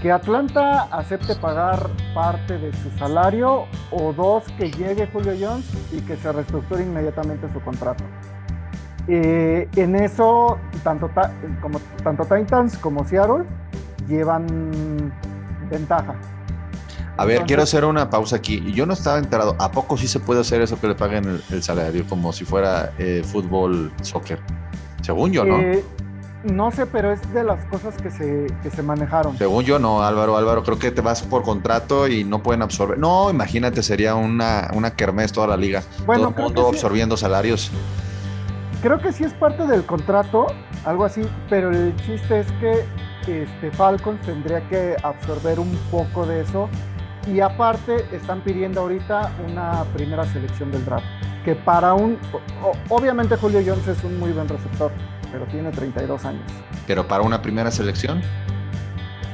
Que 0.00 0.12
Atlanta 0.12 0.82
acepte 0.92 1.34
pagar 1.34 1.90
parte 2.14 2.56
de 2.56 2.72
su 2.72 2.88
salario 2.96 3.64
o 3.90 4.12
dos, 4.12 4.44
que 4.56 4.70
llegue 4.70 5.08
Julio 5.12 5.32
Jones 5.40 5.68
y 5.90 6.02
que 6.02 6.16
se 6.16 6.30
reestructure 6.30 6.84
inmediatamente 6.84 7.48
su 7.52 7.60
contrato. 7.62 8.04
Eh, 9.08 9.68
en 9.74 9.96
eso, 9.96 10.58
tanto, 10.84 11.08
Ta- 11.08 11.32
como, 11.60 11.80
tanto 12.04 12.22
Titans 12.24 12.78
como 12.78 13.04
Seattle 13.04 13.42
llevan 14.06 14.46
ventaja. 15.68 16.14
A 17.16 17.24
ver, 17.24 17.32
Entonces- 17.38 17.46
quiero 17.48 17.62
hacer 17.64 17.84
una 17.86 18.08
pausa 18.08 18.36
aquí. 18.36 18.72
Yo 18.72 18.86
no 18.86 18.92
estaba 18.92 19.18
enterado. 19.18 19.56
¿A 19.58 19.72
poco 19.72 19.96
sí 19.96 20.06
se 20.06 20.20
puede 20.20 20.42
hacer 20.42 20.62
eso 20.62 20.80
que 20.80 20.86
le 20.86 20.94
paguen 20.94 21.24
el, 21.24 21.42
el 21.50 21.60
salario 21.64 22.06
como 22.08 22.32
si 22.32 22.44
fuera 22.44 22.92
eh, 22.98 23.22
fútbol, 23.24 23.90
soccer? 24.02 24.38
Según 25.02 25.32
yo, 25.32 25.44
¿no? 25.44 25.58
Eh, 25.58 25.84
no 26.44 26.70
sé, 26.72 26.86
pero 26.86 27.12
es 27.12 27.32
de 27.32 27.44
las 27.44 27.64
cosas 27.66 27.96
que 27.96 28.10
se, 28.10 28.46
que 28.62 28.70
se 28.70 28.82
manejaron. 28.82 29.36
Según 29.38 29.64
yo, 29.64 29.78
no, 29.78 30.02
Álvaro, 30.02 30.36
Álvaro, 30.36 30.62
creo 30.64 30.78
que 30.78 30.90
te 30.90 31.00
vas 31.00 31.22
por 31.22 31.42
contrato 31.42 32.08
y 32.08 32.24
no 32.24 32.42
pueden 32.42 32.62
absorber. 32.62 32.98
No, 32.98 33.30
imagínate, 33.30 33.82
sería 33.82 34.14
una, 34.14 34.70
una 34.74 34.90
kermés 34.94 35.32
toda 35.32 35.46
la 35.46 35.56
liga. 35.56 35.82
Bueno, 36.06 36.30
Todo 36.30 36.36
el 36.38 36.44
mundo 36.44 36.62
sí. 36.70 36.76
absorbiendo 36.76 37.16
salarios. 37.16 37.70
Creo 38.82 38.98
que 38.98 39.12
sí 39.12 39.22
es 39.22 39.32
parte 39.34 39.66
del 39.66 39.84
contrato, 39.84 40.46
algo 40.84 41.04
así, 41.04 41.22
pero 41.48 41.70
el 41.70 41.94
chiste 41.96 42.40
es 42.40 42.48
que 42.52 42.84
este, 43.44 43.70
Falcons 43.70 44.20
tendría 44.22 44.68
que 44.68 44.96
absorber 45.04 45.60
un 45.60 45.70
poco 45.90 46.26
de 46.26 46.40
eso 46.40 46.68
y 47.28 47.38
aparte 47.38 48.04
están 48.12 48.40
pidiendo 48.40 48.80
ahorita 48.80 49.32
una 49.48 49.84
primera 49.94 50.24
selección 50.24 50.72
del 50.72 50.84
draft, 50.84 51.04
que 51.44 51.54
para 51.54 51.94
un... 51.94 52.18
obviamente 52.88 53.36
Julio 53.36 53.60
Jones 53.66 53.86
es 53.88 54.02
un 54.04 54.18
muy 54.18 54.32
buen 54.32 54.48
receptor, 54.48 54.92
pero 55.30 55.44
tiene 55.46 55.70
32 55.70 56.24
años. 56.24 56.42
Pero 56.86 57.06
para 57.08 57.22
una 57.22 57.42
primera 57.42 57.70
selección. 57.70 58.22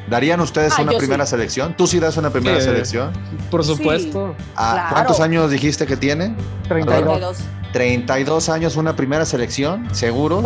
¿Darían 0.09 0.41
ustedes 0.41 0.73
Ah, 0.79 0.83
una 0.83 0.93
primera 0.93 1.27
sí. 1.27 1.31
selección? 1.31 1.75
¿Tú 1.77 1.87
sí 1.87 2.01
das 2.01 2.17
una 2.17 2.31
primera 2.31 2.59
Sí. 2.61 2.65
selección? 2.67 3.13
Por 3.51 3.63
supuesto. 3.63 4.35
Ah, 4.57 4.73
Claro. 4.73 4.89
¿Cuántos 4.95 5.21
años 5.21 5.51
dijiste 5.51 5.87
que 5.87 5.97
tiene? 5.99 6.35
32. 6.67 7.37
32. 7.37 7.39
32 7.73 8.49
años, 8.49 8.77
una 8.77 8.97
primera 8.97 9.27
selección, 9.27 9.95
¿seguros? 9.95 10.43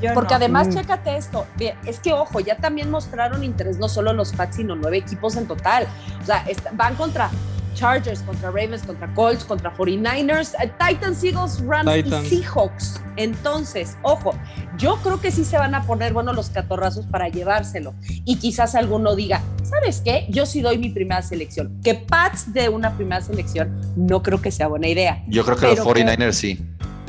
Por- 0.00 0.14
Porque 0.14 0.30
no. 0.34 0.36
además, 0.36 0.68
Mm. 0.68 0.72
chécate 0.74 1.16
esto, 1.16 1.46
es 1.84 1.98
que 2.00 2.12
ojo, 2.12 2.38
ya 2.40 2.56
también 2.56 2.90
mostraron 2.90 3.42
interés 3.44 3.78
no 3.78 3.88
solo 3.88 4.12
los 4.12 4.32
Pats, 4.32 4.56
sino 4.56 4.74
nueve 4.76 4.98
equipos 4.98 5.36
en 5.36 5.46
total. 5.46 5.86
O 6.22 6.26
sea, 6.26 6.44
van 6.74 6.94
contra 6.96 7.28
Chargers, 7.74 8.20
contra 8.22 8.50
Ravens, 8.50 8.82
contra 8.82 9.12
Colts, 9.14 9.44
contra 9.44 9.74
49ers, 9.74 10.54
eh, 10.62 10.70
Titans, 10.78 11.22
Eagles, 11.24 11.60
Rams 11.64 11.92
Titans. 11.92 12.32
y 12.32 12.36
Seahawks. 12.42 13.00
Entonces, 13.16 13.96
ojo, 14.02 14.34
yo 14.78 14.96
creo 15.02 15.20
que 15.20 15.30
sí 15.30 15.44
se 15.44 15.58
van 15.58 15.74
a 15.74 15.82
poner, 15.84 16.12
bueno, 16.12 16.32
los 16.32 16.50
catorrazos 16.50 17.06
para 17.06 17.28
llevárselo. 17.28 17.94
Y 18.24 18.36
quizás 18.36 18.74
alguno 18.74 19.14
diga, 19.14 19.42
¿sabes 19.62 20.00
qué? 20.04 20.26
Yo 20.28 20.46
sí 20.46 20.60
doy 20.60 20.78
mi 20.78 20.90
primera 20.90 21.22
selección. 21.22 21.80
Que 21.82 21.94
Pats 21.94 22.52
de 22.52 22.68
una 22.68 22.96
primera 22.96 23.20
selección, 23.20 23.80
no 23.96 24.22
creo 24.22 24.40
que 24.40 24.50
sea 24.50 24.68
buena 24.68 24.88
idea. 24.88 25.22
Yo 25.28 25.44
creo 25.44 25.56
que 25.56 25.66
Pero 25.68 25.84
los 25.84 25.94
49ers 25.94 26.32
sí. 26.32 26.58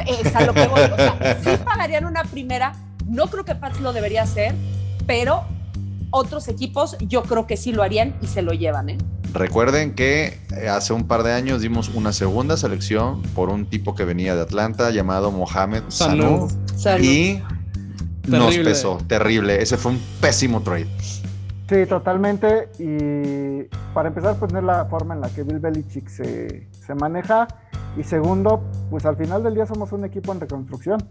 Es 0.05 0.35
a 0.35 0.45
lo 0.45 0.53
que 0.53 0.67
voy. 0.67 0.81
O 0.81 0.95
sea, 0.95 1.37
sí 1.43 1.49
pagarían 1.63 2.05
una 2.05 2.23
primera. 2.23 2.73
No 3.05 3.27
creo 3.27 3.45
que 3.45 3.55
Pats 3.55 3.79
lo 3.79 3.93
debería 3.93 4.23
hacer, 4.23 4.55
pero 5.05 5.43
otros 6.09 6.47
equipos 6.47 6.95
yo 6.99 7.23
creo 7.23 7.47
que 7.47 7.57
sí 7.57 7.71
lo 7.71 7.83
harían 7.83 8.15
y 8.21 8.27
se 8.27 8.41
lo 8.41 8.53
llevan, 8.53 8.89
¿eh? 8.89 8.97
Recuerden 9.33 9.95
que 9.95 10.39
eh, 10.55 10.69
hace 10.69 10.93
un 10.93 11.07
par 11.07 11.23
de 11.23 11.33
años 11.33 11.61
dimos 11.61 11.89
una 11.89 12.13
segunda 12.13 12.55
selección 12.55 13.23
por 13.35 13.49
un 13.49 13.65
tipo 13.65 13.95
que 13.95 14.05
venía 14.05 14.35
de 14.35 14.41
Atlanta 14.41 14.91
llamado 14.91 15.31
Mohamed 15.31 15.83
Sanu. 15.87 16.49
Sanu. 16.75 17.03
Y 17.03 17.41
nos 18.27 18.49
Terrible. 18.49 18.63
pesó, 18.69 18.97
terrible. 19.07 19.61
Ese 19.61 19.77
fue 19.77 19.93
un 19.93 20.01
pésimo 20.21 20.61
trade. 20.61 20.87
Sí, 21.67 21.85
totalmente. 21.89 22.69
Y 22.77 23.63
para 23.93 24.09
empezar, 24.09 24.35
pues 24.37 24.53
no 24.53 24.59
es 24.59 24.65
la 24.65 24.85
forma 24.85 25.15
en 25.15 25.21
la 25.21 25.29
que 25.29 25.43
Bill 25.43 25.59
Belichick 25.59 26.07
se, 26.09 26.67
se 26.85 26.95
maneja. 26.95 27.47
Y 27.97 28.03
segundo, 28.03 28.63
pues 28.91 29.05
al 29.05 29.17
final 29.17 29.43
del 29.43 29.55
día 29.55 29.65
somos 29.65 29.91
un 29.93 30.05
equipo 30.05 30.31
en 30.31 30.41
reconstrucción. 30.41 31.03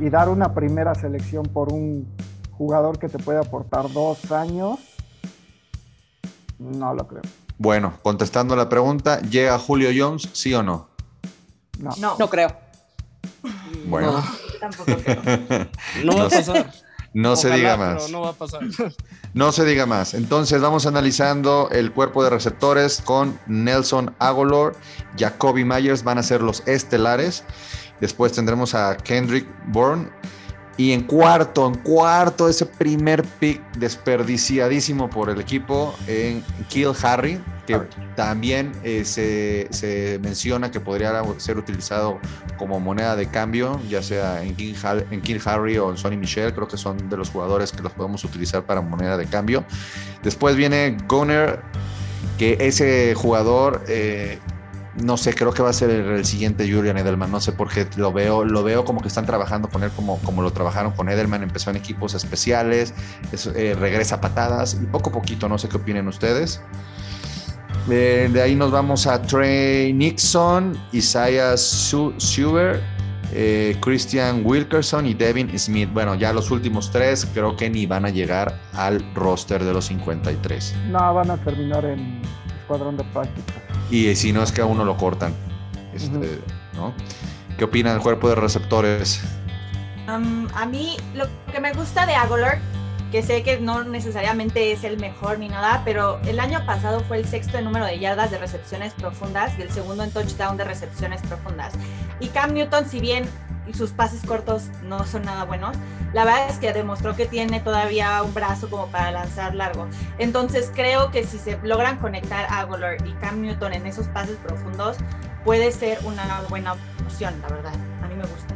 Y 0.00 0.08
dar 0.08 0.28
una 0.30 0.54
primera 0.54 0.94
selección 0.94 1.44
por 1.44 1.72
un 1.72 2.06
jugador 2.52 2.98
que 2.98 3.08
te 3.08 3.18
puede 3.18 3.38
aportar 3.38 3.92
dos 3.92 4.32
años, 4.32 4.78
no 6.58 6.94
lo 6.94 7.06
creo. 7.06 7.22
Bueno, 7.58 7.94
contestando 8.02 8.54
la 8.56 8.68
pregunta, 8.68 9.20
¿llega 9.22 9.58
Julio 9.58 9.90
Jones, 9.96 10.28
sí 10.32 10.54
o 10.54 10.62
no? 10.62 10.88
No. 11.78 11.90
No, 11.98 12.16
No 12.18 12.28
creo. 12.30 12.56
Bueno, 13.86 14.22
yo 14.52 14.58
tampoco 14.60 14.92
creo. 15.02 15.68
No 16.04 16.16
va 16.16 16.20
a 16.20 16.24
No 16.24 16.30
pasar. 16.30 16.72
no 17.14 17.36
se 17.36 17.50
diga 17.50 17.76
más. 17.76 18.10
No 18.10 18.20
va 18.22 18.30
a 18.30 18.32
pasar. 18.32 18.60
No 19.34 19.52
se 19.52 19.64
diga 19.64 19.86
más. 19.86 20.14
Entonces 20.14 20.60
vamos 20.60 20.86
analizando 20.86 21.68
el 21.70 21.92
cuerpo 21.92 22.22
de 22.24 22.30
receptores 22.30 23.00
con 23.00 23.38
Nelson 23.46 24.14
Agolor, 24.18 24.76
Jacoby 25.16 25.64
Myers 25.64 26.02
van 26.04 26.18
a 26.18 26.22
ser 26.22 26.42
los 26.42 26.66
estelares. 26.66 27.44
Después 28.00 28.32
tendremos 28.32 28.74
a 28.74 28.96
Kendrick 28.96 29.46
Bourne. 29.66 30.08
Y 30.78 30.92
en 30.92 31.02
cuarto, 31.02 31.66
en 31.66 31.74
cuarto, 31.74 32.48
ese 32.48 32.64
primer 32.64 33.22
pick 33.24 33.60
desperdiciadísimo 33.76 35.10
por 35.10 35.28
el 35.28 35.40
equipo 35.40 35.94
en 36.06 36.42
Kill 36.68 36.92
Harry, 37.02 37.40
que 37.66 37.80
también 38.14 38.72
eh, 38.84 39.04
se, 39.04 39.66
se 39.70 40.18
menciona 40.22 40.70
que 40.70 40.78
podría 40.80 41.20
ser 41.38 41.58
utilizado 41.58 42.18
como 42.58 42.78
moneda 42.80 43.16
de 43.16 43.26
cambio, 43.28 43.80
ya 43.88 44.02
sea 44.04 44.40
en 44.42 44.54
Kill, 44.54 44.76
Har- 44.82 45.04
en 45.10 45.20
Kill 45.20 45.42
Harry 45.44 45.76
o 45.78 45.90
en 45.90 45.96
Sonny 45.96 46.16
Michel, 46.16 46.54
creo 46.54 46.68
que 46.68 46.76
son 46.76 47.10
de 47.10 47.16
los 47.16 47.28
jugadores 47.30 47.72
que 47.72 47.82
los 47.82 47.92
podemos 47.92 48.22
utilizar 48.24 48.62
para 48.64 48.80
moneda 48.80 49.16
de 49.16 49.26
cambio. 49.26 49.64
Después 50.22 50.54
viene 50.56 50.96
Gunner, 51.08 51.60
que 52.38 52.56
ese 52.60 53.14
jugador, 53.16 53.84
eh, 53.88 54.38
no 55.02 55.16
sé, 55.16 55.34
creo 55.34 55.52
que 55.52 55.62
va 55.62 55.70
a 55.70 55.72
ser 55.72 55.90
el, 55.90 56.24
siguiente 56.24 56.70
Julian 56.70 56.98
Edelman, 56.98 57.30
no 57.30 57.40
sé 57.40 57.52
por 57.52 57.68
qué 57.72 57.86
lo 57.96 58.12
veo, 58.12 58.44
lo 58.44 58.62
veo 58.62 58.84
como 58.84 59.00
que 59.00 59.08
están 59.08 59.26
trabajando 59.26 59.68
con 59.68 59.82
él 59.82 59.90
como, 59.94 60.18
como 60.18 60.42
lo 60.42 60.50
trabajaron 60.52 60.92
con 60.92 61.08
Edelman, 61.08 61.42
empezó 61.42 61.70
en 61.70 61.76
equipos 61.76 62.14
especiales, 62.14 62.94
es- 63.32 63.46
eh, 63.46 63.74
regresa 63.78 64.20
patadas 64.20 64.78
y 64.82 64.86
poco 64.86 65.10
a 65.10 65.12
poquito, 65.12 65.48
no 65.48 65.58
sé 65.58 65.68
qué 65.68 65.76
opinen 65.76 66.08
ustedes. 66.08 66.60
Eh, 67.90 68.28
de 68.32 68.42
ahí 68.42 68.54
nos 68.54 68.70
vamos 68.70 69.06
a 69.06 69.22
Trey 69.22 69.92
Nixon, 69.94 70.76
Isaiah 70.92 71.56
Su- 71.56 72.12
Suber, 72.18 72.82
eh, 73.32 73.76
Christian 73.80 74.42
Wilkerson 74.44 75.06
y 75.06 75.14
Devin 75.14 75.58
Smith. 75.58 75.88
Bueno, 75.92 76.14
ya 76.14 76.32
los 76.32 76.50
últimos 76.50 76.90
tres 76.90 77.26
creo 77.32 77.56
que 77.56 77.70
ni 77.70 77.86
van 77.86 78.04
a 78.04 78.10
llegar 78.10 78.58
al 78.74 79.02
roster 79.14 79.64
de 79.64 79.72
los 79.72 79.86
53. 79.86 80.74
No, 80.90 81.14
van 81.14 81.30
a 81.30 81.36
terminar 81.38 81.84
en 81.86 82.20
escuadrón 82.60 82.96
de 82.98 83.04
práctica. 83.04 83.52
Y 83.90 84.14
si 84.14 84.32
no 84.32 84.42
es 84.42 84.52
que 84.52 84.60
a 84.60 84.66
uno 84.66 84.84
lo 84.84 84.96
cortan. 84.96 85.34
Este. 85.94 86.40
¿Qué 87.56 87.64
opinan 87.64 87.94
del 87.94 88.02
cuerpo 88.02 88.28
de 88.28 88.36
receptores? 88.36 89.20
Um, 90.06 90.46
a 90.54 90.64
mí 90.64 90.96
lo 91.14 91.26
que 91.52 91.60
me 91.60 91.72
gusta 91.72 92.06
de 92.06 92.14
Agolor, 92.14 92.58
que 93.10 93.22
sé 93.22 93.42
que 93.42 93.58
no 93.58 93.84
necesariamente 93.84 94.70
es 94.70 94.84
el 94.84 94.98
mejor 94.98 95.38
ni 95.38 95.48
nada, 95.48 95.82
pero 95.84 96.20
el 96.20 96.38
año 96.40 96.64
pasado 96.66 97.00
fue 97.00 97.18
el 97.18 97.26
sexto 97.26 97.58
en 97.58 97.64
número 97.64 97.84
de 97.84 97.98
yardas 97.98 98.30
de 98.30 98.38
recepciones 98.38 98.92
profundas 98.94 99.52
y 99.58 99.62
el 99.62 99.70
segundo 99.70 100.04
en 100.04 100.10
touchdown 100.12 100.56
de 100.56 100.64
recepciones 100.64 101.20
profundas. 101.22 101.74
Y 102.20 102.28
Cam 102.28 102.54
Newton, 102.54 102.88
si 102.88 103.00
bien 103.00 103.28
sus 103.74 103.90
pases 103.90 104.22
cortos 104.24 104.64
no 104.84 105.04
son 105.04 105.24
nada 105.24 105.44
buenos, 105.44 105.76
la 106.12 106.24
verdad 106.24 106.48
es 106.48 106.58
que 106.58 106.72
demostró 106.72 107.14
que 107.16 107.26
tiene 107.26 107.60
todavía 107.60 108.22
un 108.22 108.32
brazo 108.34 108.70
como 108.70 108.86
para 108.88 109.10
lanzar 109.10 109.54
largo. 109.54 109.86
Entonces 110.18 110.72
creo 110.74 111.10
que 111.10 111.24
si 111.24 111.38
se 111.38 111.58
logran 111.62 111.98
conectar 111.98 112.46
Agolor 112.50 112.96
y 113.06 113.12
Cam 113.14 113.42
Newton 113.42 113.72
en 113.74 113.86
esos 113.86 114.06
pases 114.08 114.36
profundos, 114.36 114.96
puede 115.44 115.72
ser 115.72 115.98
una 116.04 116.42
buena 116.48 116.74
opción, 117.04 117.34
la 117.42 117.48
verdad. 117.48 117.72
A 118.02 118.08
mí 118.08 118.14
me 118.14 118.22
gusta. 118.22 118.54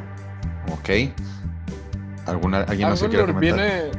Ok. 0.72 1.12
¿Alguna, 2.26 2.62
¿Alguien 2.62 2.88
más 2.88 3.02
Aguilar 3.02 3.26
comentar? 3.32 3.56
viene, 3.58 3.90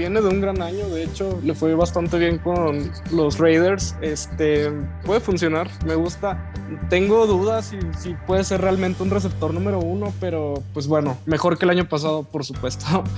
viene 0.00 0.20
de 0.22 0.28
un 0.28 0.40
gran 0.40 0.62
año, 0.62 0.88
de 0.88 1.04
hecho, 1.04 1.38
le 1.44 1.54
fue 1.54 1.74
bastante 1.74 2.18
bien 2.18 2.38
con 2.38 2.90
los 3.12 3.38
Raiders. 3.38 3.94
Este 4.00 4.70
puede 5.04 5.20
funcionar, 5.20 5.68
me 5.84 5.94
gusta. 5.94 6.50
Tengo 6.88 7.26
dudas 7.26 7.66
si, 7.66 7.78
si 7.98 8.14
puede 8.26 8.42
ser 8.44 8.62
realmente 8.62 9.02
un 9.02 9.10
receptor 9.10 9.52
número 9.52 9.78
uno, 9.78 10.12
pero 10.18 10.54
pues 10.72 10.86
bueno, 10.88 11.18
mejor 11.26 11.58
que 11.58 11.66
el 11.66 11.70
año 11.70 11.86
pasado, 11.88 12.22
por 12.24 12.44
supuesto. 12.44 12.84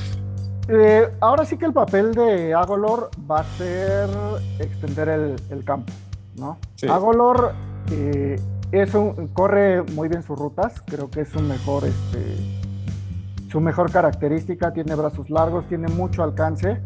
Eh, 0.69 1.09
ahora 1.21 1.45
sí 1.45 1.57
que 1.59 1.65
el 1.67 1.73
papel 1.73 2.15
de 2.15 2.55
Agolor 2.55 3.11
va 3.29 3.41
a 3.41 3.45
ser 3.59 4.09
extender 4.61 5.09
el, 5.09 5.35
el 5.51 5.65
campo. 5.65 5.93
¿no? 6.37 6.57
Sí. 6.77 6.87
Agolor 6.87 7.53
eh, 7.91 8.41
es 8.71 8.95
un- 8.95 9.27
corre 9.35 9.83
muy 9.83 10.07
bien 10.09 10.23
sus 10.23 10.39
rutas, 10.39 10.81
creo 10.87 11.11
que 11.11 11.23
es 11.23 11.31
su 11.31 11.41
mejor, 11.41 11.83
este, 11.85 12.62
su 13.53 13.61
mejor 13.61 13.93
característica, 13.93 14.73
tiene 14.73 14.95
brazos 14.95 15.29
largos, 15.29 15.69
tiene 15.69 15.89
mucho 15.89 16.23
alcance. 16.23 16.81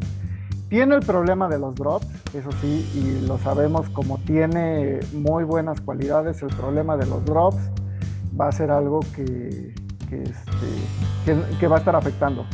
Tiene 0.68 0.96
el 0.96 1.02
problema 1.02 1.48
de 1.48 1.60
los 1.60 1.76
drops, 1.76 2.08
eso 2.34 2.50
sí, 2.60 2.90
y 2.92 3.24
lo 3.24 3.38
sabemos 3.38 3.88
como 3.90 4.18
tiene 4.18 4.98
muy 5.12 5.44
buenas 5.44 5.80
cualidades, 5.80 6.42
el 6.42 6.48
problema 6.48 6.96
de 6.96 7.06
los 7.06 7.24
drops 7.24 7.70
va 8.38 8.48
a 8.48 8.52
ser 8.52 8.72
algo 8.72 8.98
que, 9.14 9.72
que, 10.10 10.24
este, 10.24 11.68
va 11.68 11.76
a 11.76 11.78
estar 11.78 11.94
afectando. 11.94 12.44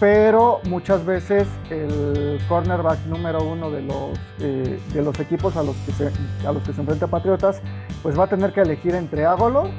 Pero 0.00 0.58
muchas 0.68 1.06
veces 1.06 1.46
el 1.70 2.40
cornerback 2.48 3.06
número 3.06 3.44
uno 3.44 3.70
de 3.70 3.82
los, 3.82 4.18
eh, 4.40 4.80
de 4.92 5.02
los 5.02 5.20
equipos 5.20 5.56
a 5.56 5.62
los, 5.62 5.76
que 5.86 5.92
se, 5.92 6.10
a 6.44 6.50
los 6.50 6.64
que 6.64 6.72
se 6.72 6.80
enfrenta 6.80 7.06
Patriotas, 7.06 7.62
pues 8.02 8.18
va 8.18 8.24
a 8.24 8.26
tener 8.26 8.52
que 8.52 8.62
elegir 8.62 8.96
entre 8.96 9.26
Agolo 9.26 9.70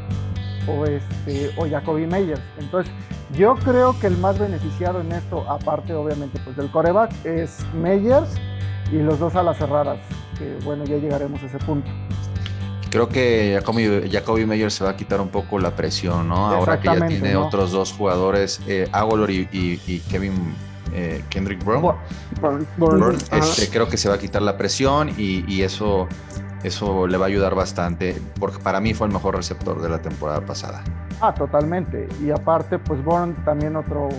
o, 0.65 0.85
este, 0.85 1.51
o 1.57 1.67
Jacoby 1.69 2.07
Meyers. 2.07 2.41
Entonces, 2.57 2.93
yo 3.33 3.55
creo 3.55 3.97
que 3.99 4.07
el 4.07 4.17
más 4.17 4.37
beneficiado 4.39 5.01
en 5.01 5.11
esto, 5.11 5.49
aparte 5.49 5.93
obviamente 5.93 6.39
pues 6.43 6.55
del 6.55 6.69
coreback, 6.71 7.11
es 7.25 7.57
Meyers 7.73 8.29
y 8.91 8.97
los 8.97 9.19
dos 9.19 9.35
alas 9.35 9.57
cerradas, 9.57 9.99
que 10.37 10.57
bueno, 10.63 10.83
ya 10.85 10.97
llegaremos 10.97 11.41
a 11.43 11.45
ese 11.47 11.57
punto. 11.59 11.89
Creo 12.91 13.09
que 13.09 13.57
Jacoby, 13.59 14.09
Jacoby 14.09 14.45
Meyer 14.45 14.71
se 14.71 14.83
va 14.85 14.91
a 14.91 14.95
quitar 14.95 15.19
un 15.19 15.27
poco 15.29 15.59
la 15.59 15.75
presión, 15.75 16.29
¿no? 16.29 16.47
Ahora 16.47 16.79
que 16.79 16.87
ya 16.87 17.07
tiene 17.07 17.33
¿no? 17.33 17.47
otros 17.47 17.71
dos 17.71 17.91
jugadores, 17.91 18.61
eh, 18.67 18.87
Agolor 18.93 19.31
y, 19.31 19.49
y- 19.51 19.81
y 19.85 19.99
Kevin 20.09 20.55
eh, 20.93 21.21
Kendrick 21.29 21.61
Brown. 21.65 21.81
Burn- 21.81 22.65
Burn, 22.77 22.99
Burn, 23.01 23.17
este, 23.31 23.67
creo 23.69 23.89
que 23.89 23.97
se 23.97 24.07
va 24.07 24.15
a 24.15 24.17
quitar 24.17 24.41
la 24.41 24.55
presión 24.55 25.09
y, 25.17 25.43
y 25.53 25.63
eso, 25.63 26.07
eso 26.65 27.07
le 27.07 27.17
va 27.17 27.25
a 27.25 27.27
ayudar 27.27 27.55
bastante, 27.55 28.19
porque 28.39 28.59
para 28.59 28.79
mí 28.79 28.93
fue 28.93 29.07
el 29.07 29.13
mejor 29.13 29.35
receptor 29.35 29.81
de 29.81 29.89
la 29.89 30.01
temporada 30.01 30.41
pasada. 30.41 30.83
Ah, 31.21 31.33
totalmente. 31.33 32.07
Y 32.21 32.31
aparte, 32.31 32.79
pues 32.79 33.03
Bourne 33.03 33.35
también 33.45 33.75
otro 33.75 34.09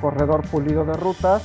corredor 0.00 0.42
pulido 0.48 0.84
de 0.84 0.94
rutas, 0.94 1.42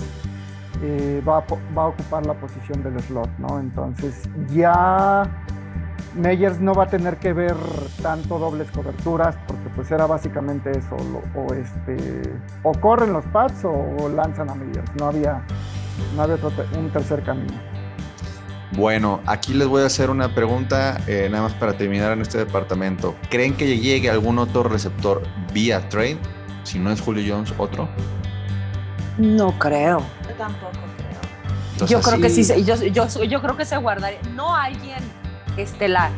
eh, 0.82 1.22
va, 1.28 1.38
a, 1.38 1.88
ocupar 1.88 2.26
la 2.26 2.34
posición 2.34 2.84
del 2.84 3.00
slot, 3.02 3.30
¿no? 3.40 3.60
Entonces 3.60 4.22
ya 4.50 5.24
Meyers 6.16 6.60
no 6.60 6.74
va 6.74 6.84
a 6.84 6.88
tener 6.88 7.18
que 7.18 7.34
ver 7.34 7.56
tanto 8.02 8.38
dobles 8.38 8.70
coberturas, 8.72 9.36
porque 9.48 9.70
pues 9.76 9.90
era 9.92 10.06
básicamente 10.06 10.72
eso, 10.72 10.96
o 11.36 11.54
este, 11.54 12.22
o 12.64 12.74
corren 12.74 13.14
los 13.14 13.26
pads 13.26 13.66
o 13.66 14.10
lanzan 14.10 14.50
a 14.50 14.56
Meyers, 14.56 14.92
no 15.00 15.08
había, 15.08 15.42
no 16.16 16.24
había 16.24 16.36
otro 16.36 16.52
un 16.78 16.92
tercer 16.92 17.24
camino. 17.24 17.73
Bueno, 18.76 19.22
aquí 19.26 19.54
les 19.54 19.68
voy 19.68 19.84
a 19.84 19.86
hacer 19.86 20.10
una 20.10 20.34
pregunta, 20.34 21.00
eh, 21.08 21.28
nada 21.30 21.44
más 21.44 21.54
para 21.54 21.74
terminar 21.74 22.12
en 22.14 22.22
este 22.22 22.40
departamento. 22.40 23.16
¿Creen 23.30 23.56
que 23.56 23.78
llegue 23.78 24.10
algún 24.10 24.40
otro 24.40 24.64
receptor 24.64 25.22
vía 25.54 25.88
trade? 25.90 26.18
Si 26.64 26.80
no 26.80 26.92
es 26.92 27.00
Julio 27.02 27.36
Jones, 27.36 27.54
otro. 27.58 27.88
No 29.18 29.52
creo. 29.60 30.00
Yo 30.28 30.34
tampoco 30.36 30.72
creo. 30.98 31.22
Entonces, 31.74 31.90
yo 31.90 32.02
creo 32.02 32.20
que 32.22 32.30
sí, 32.30 32.44
se- 32.44 32.64
yo, 32.64 32.76
yo, 32.78 33.08
yo 33.24 33.42
creo 33.42 33.56
que 33.56 33.66
se 33.66 33.78
guardaría. 33.78 34.20
No 34.36 34.56
alguien 34.56 35.00
estelar. 35.56 36.10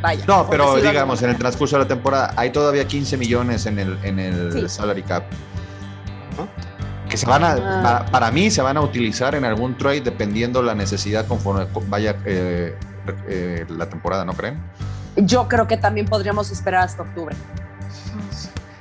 Vaya. 0.00 0.24
No, 0.28 0.46
pero 0.48 0.76
digamos, 0.76 1.22
en 1.22 1.30
el 1.30 1.36
transcurso 1.38 1.76
de 1.76 1.82
la 1.82 1.88
temporada 1.88 2.34
hay 2.36 2.50
todavía 2.50 2.86
15 2.86 3.16
millones 3.16 3.66
en 3.66 3.78
el, 3.80 3.98
en 4.04 4.18
el 4.20 4.52
Sí. 4.52 4.68
salary 4.68 5.02
cap. 5.02 5.24
Ajá. 7.24 7.38
Que 7.38 7.40
se 7.40 7.40
van 7.40 7.44
a, 7.44 7.52
Ah. 7.78 7.82
para, 7.82 8.06
para 8.06 8.30
mí 8.30 8.50
se 8.50 8.62
van 8.62 8.76
a 8.76 8.80
utilizar 8.80 9.34
en 9.34 9.44
algún 9.44 9.76
trade 9.78 10.00
dependiendo 10.02 10.62
la 10.62 10.74
necesidad 10.74 11.26
conforme 11.26 11.66
co- 11.72 11.82
vaya 11.88 12.16
eh, 12.24 12.74
eh, 13.28 13.64
la 13.68 13.88
temporada, 13.88 14.24
¿no 14.24 14.32
creen? 14.34 14.58
Yo 15.16 15.48
creo 15.48 15.66
que 15.66 15.76
también 15.76 16.06
podríamos 16.06 16.50
esperar 16.50 16.82
hasta 16.82 17.02
octubre. 17.02 17.34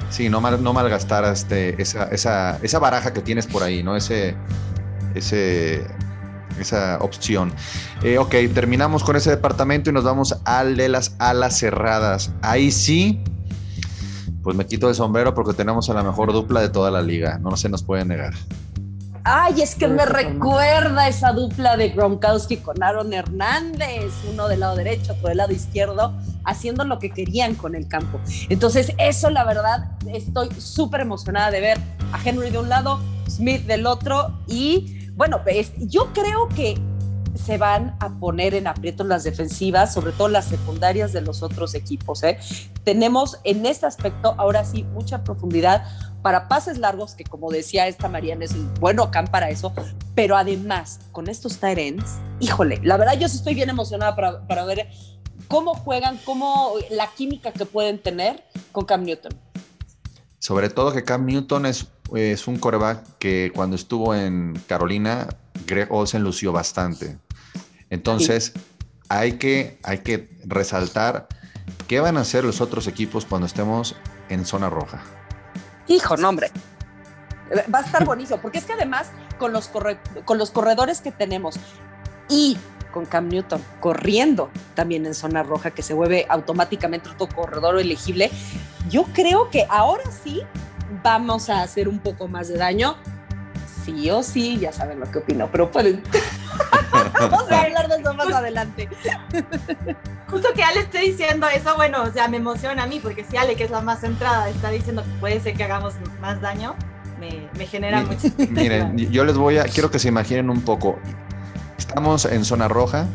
Sí, 0.09 0.29
no, 0.29 0.39
mal, 0.41 0.61
no 0.63 0.71
malgastar 0.73 1.25
este, 1.25 1.81
esa, 1.81 2.05
esa, 2.05 2.57
esa 2.61 2.79
baraja 2.79 3.11
que 3.13 3.21
tienes 3.21 3.47
por 3.47 3.63
ahí, 3.63 3.83
¿no? 3.83 3.95
Ese, 3.95 4.35
ese, 5.13 5.85
esa 6.59 6.97
opción. 7.01 7.51
Eh, 8.03 8.17
ok, 8.17 8.33
terminamos 8.53 9.03
con 9.03 9.15
ese 9.15 9.29
departamento 9.31 9.89
y 9.89 9.93
nos 9.93 10.03
vamos 10.03 10.39
al 10.45 10.77
de 10.77 10.89
las 10.89 11.15
alas 11.19 11.57
cerradas. 11.59 12.31
Ahí 12.41 12.71
sí, 12.71 13.21
pues 14.45 14.55
me 14.55 14.67
quito 14.67 14.87
el 14.89 14.93
sombrero 14.93 15.33
porque 15.33 15.53
tenemos 15.53 15.89
a 15.89 15.95
la 15.95 16.03
mejor 16.03 16.31
dupla 16.31 16.61
de 16.61 16.69
toda 16.69 16.91
la 16.91 17.01
liga. 17.01 17.39
No 17.39 17.57
se 17.57 17.67
nos 17.67 17.81
puede 17.81 18.05
negar. 18.05 18.31
Ay, 19.23 19.63
es 19.63 19.73
que 19.73 19.87
me 19.87 20.05
recuerda 20.05 21.07
esa 21.07 21.31
dupla 21.31 21.75
de 21.77 21.89
Gronkowski 21.89 22.57
con 22.57 22.83
Aaron 22.83 23.11
Hernández, 23.11 24.13
uno 24.31 24.47
del 24.47 24.59
lado 24.59 24.75
derecho, 24.75 25.13
otro 25.13 25.29
del 25.29 25.37
lado 25.37 25.51
izquierdo, 25.51 26.13
haciendo 26.43 26.83
lo 26.85 26.99
que 26.99 27.09
querían 27.09 27.55
con 27.55 27.73
el 27.73 27.87
campo. 27.87 28.19
Entonces, 28.49 28.93
eso 28.99 29.31
la 29.31 29.45
verdad, 29.45 29.89
estoy 30.13 30.49
súper 30.59 31.01
emocionada 31.01 31.49
de 31.49 31.61
ver 31.61 31.79
a 32.11 32.19
Henry 32.23 32.51
de 32.51 32.59
un 32.59 32.69
lado, 32.69 32.99
Smith 33.27 33.65
del 33.65 33.87
otro 33.87 34.31
y 34.45 35.09
bueno, 35.15 35.39
es- 35.47 35.71
yo 35.79 36.13
creo 36.13 36.47
que 36.49 36.79
se 37.35 37.57
van 37.57 37.95
a 37.99 38.09
poner 38.19 38.53
en 38.53 38.67
aprietos 38.67 39.05
las 39.05 39.23
defensivas, 39.23 39.93
sobre 39.93 40.11
todo 40.11 40.27
las 40.27 40.45
secundarias 40.45 41.13
de 41.13 41.21
los 41.21 41.43
otros 41.43 41.75
equipos. 41.75 42.23
¿eh? 42.23 42.37
Tenemos 42.83 43.39
en 43.43 43.65
este 43.65 43.85
aspecto 43.85 44.35
ahora 44.37 44.65
sí 44.65 44.83
mucha 44.83 45.23
profundidad 45.23 45.85
para 46.21 46.47
pases 46.47 46.79
largos, 46.79 47.13
que 47.13 47.23
como 47.23 47.51
decía 47.51 47.87
esta 47.87 48.09
Mariana, 48.09 48.45
es 48.45 48.53
un 48.53 48.73
bueno 48.79 49.11
camp 49.11 49.29
para 49.29 49.49
eso, 49.49 49.73
pero 50.15 50.35
además 50.35 50.99
con 51.11 51.27
estos 51.27 51.59
ends, 51.61 52.17
híjole, 52.39 52.79
la 52.83 52.97
verdad 52.97 53.19
yo 53.19 53.27
estoy 53.27 53.53
bien 53.53 53.69
emocionada 53.69 54.15
para, 54.15 54.47
para 54.47 54.65
ver 54.65 54.89
cómo 55.47 55.75
juegan, 55.75 56.19
cómo 56.25 56.73
la 56.89 57.07
química 57.11 57.51
que 57.51 57.65
pueden 57.65 57.99
tener 57.99 58.43
con 58.71 58.85
Cam 58.85 59.03
Newton. 59.03 59.33
Sobre 60.39 60.69
todo 60.69 60.91
que 60.93 61.03
Cam 61.03 61.25
Newton 61.25 61.65
es, 61.65 61.87
es 62.13 62.47
un 62.47 62.57
coreback 62.57 63.17
que 63.17 63.51
cuando 63.53 63.75
estuvo 63.75 64.13
en 64.15 64.59
Carolina, 64.67 65.27
Greg 65.65 65.91
Olsen 65.91 66.23
lució 66.23 66.51
bastante. 66.51 67.17
Entonces, 67.89 68.53
hay, 69.09 69.33
que, 69.33 69.77
hay 69.83 69.99
que 69.99 70.29
resaltar 70.45 71.27
qué 71.87 71.99
van 71.99 72.17
a 72.17 72.21
hacer 72.21 72.43
los 72.43 72.61
otros 72.61 72.87
equipos 72.87 73.25
cuando 73.25 73.47
estemos 73.47 73.95
en 74.29 74.45
zona 74.45 74.69
roja. 74.69 75.01
Hijo, 75.87 76.17
no, 76.17 76.29
hombre. 76.29 76.51
Va 77.73 77.79
a 77.79 77.81
estar 77.81 78.05
buenísimo, 78.05 78.39
porque 78.41 78.57
es 78.57 78.65
que 78.65 78.73
además 78.73 79.11
con 79.37 79.53
los, 79.53 79.69
corre- 79.69 79.99
con 80.25 80.37
los 80.37 80.51
corredores 80.51 81.01
que 81.01 81.11
tenemos 81.11 81.55
y 82.27 82.57
con 82.91 83.05
Cam 83.05 83.27
Newton 83.27 83.61
corriendo 83.81 84.49
también 84.73 85.05
en 85.05 85.13
zona 85.13 85.43
roja, 85.43 85.71
que 85.71 85.83
se 85.83 85.93
vuelve 85.93 86.25
automáticamente 86.29 87.09
otro 87.09 87.27
corredor 87.27 87.77
elegible, 87.77 88.31
yo 88.89 89.03
creo 89.13 89.49
que 89.49 89.65
ahora 89.69 90.03
sí 90.23 90.41
vamos 91.03 91.49
a 91.49 91.61
hacer 91.61 91.87
un 91.89 91.99
poco 91.99 92.27
más 92.27 92.47
de 92.47 92.57
daño. 92.57 92.95
Sí 93.85 94.09
o 94.09 94.23
sí, 94.23 94.57
ya 94.57 94.71
saben 94.71 94.99
lo 94.99 95.11
que 95.11 95.19
opino, 95.19 95.47
pero 95.51 95.69
pueden. 95.69 96.01
vamos 97.13 97.51
a 97.51 97.61
hablar 97.61 97.87
de 97.87 97.97
eso 97.97 98.13
más 98.15 98.33
adelante. 98.33 98.89
Justo 100.27 100.49
que 100.55 100.63
Ale 100.63 100.79
esté 100.79 100.99
diciendo 100.99 101.47
eso, 101.47 101.75
bueno, 101.75 102.01
o 102.01 102.11
sea, 102.11 102.27
me 102.27 102.37
emociona 102.37 102.83
a 102.83 102.87
mí, 102.87 102.99
porque 102.99 103.23
si 103.23 103.37
Ale, 103.37 103.55
que 103.55 103.63
es 103.63 103.69
la 103.69 103.81
más 103.81 104.01
centrada, 104.01 104.49
está 104.49 104.71
diciendo 104.71 105.03
que 105.03 105.09
puede 105.19 105.39
ser 105.39 105.55
que 105.55 105.63
hagamos 105.63 105.93
más 106.19 106.41
daño, 106.41 106.75
me, 107.19 107.47
me 107.57 107.67
genera 107.67 108.01
mucho. 108.01 108.27
Miren, 108.49 108.97
yo 109.11 109.23
les 109.23 109.37
voy 109.37 109.59
a, 109.59 109.65
quiero 109.65 109.91
que 109.91 109.99
se 109.99 110.07
imaginen 110.07 110.49
un 110.49 110.61
poco. 110.61 110.97
Estamos 111.77 112.25
en 112.25 112.43
zona 112.43 112.67
roja, 112.67 113.05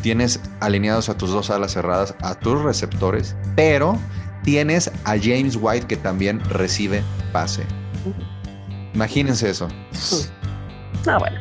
tienes 0.00 0.40
alineados 0.60 1.10
a 1.10 1.18
tus 1.18 1.30
dos 1.30 1.50
alas 1.50 1.72
cerradas, 1.72 2.14
a 2.22 2.34
tus 2.34 2.62
receptores, 2.62 3.36
pero 3.56 3.98
tienes 4.42 4.90
a 5.04 5.18
James 5.18 5.58
White 5.60 5.86
que 5.86 5.96
también 5.96 6.40
recibe 6.48 7.02
pase. 7.32 7.66
Imagínense 8.94 9.50
eso. 9.50 9.68
No, 11.06 11.18
bueno. 11.18 11.38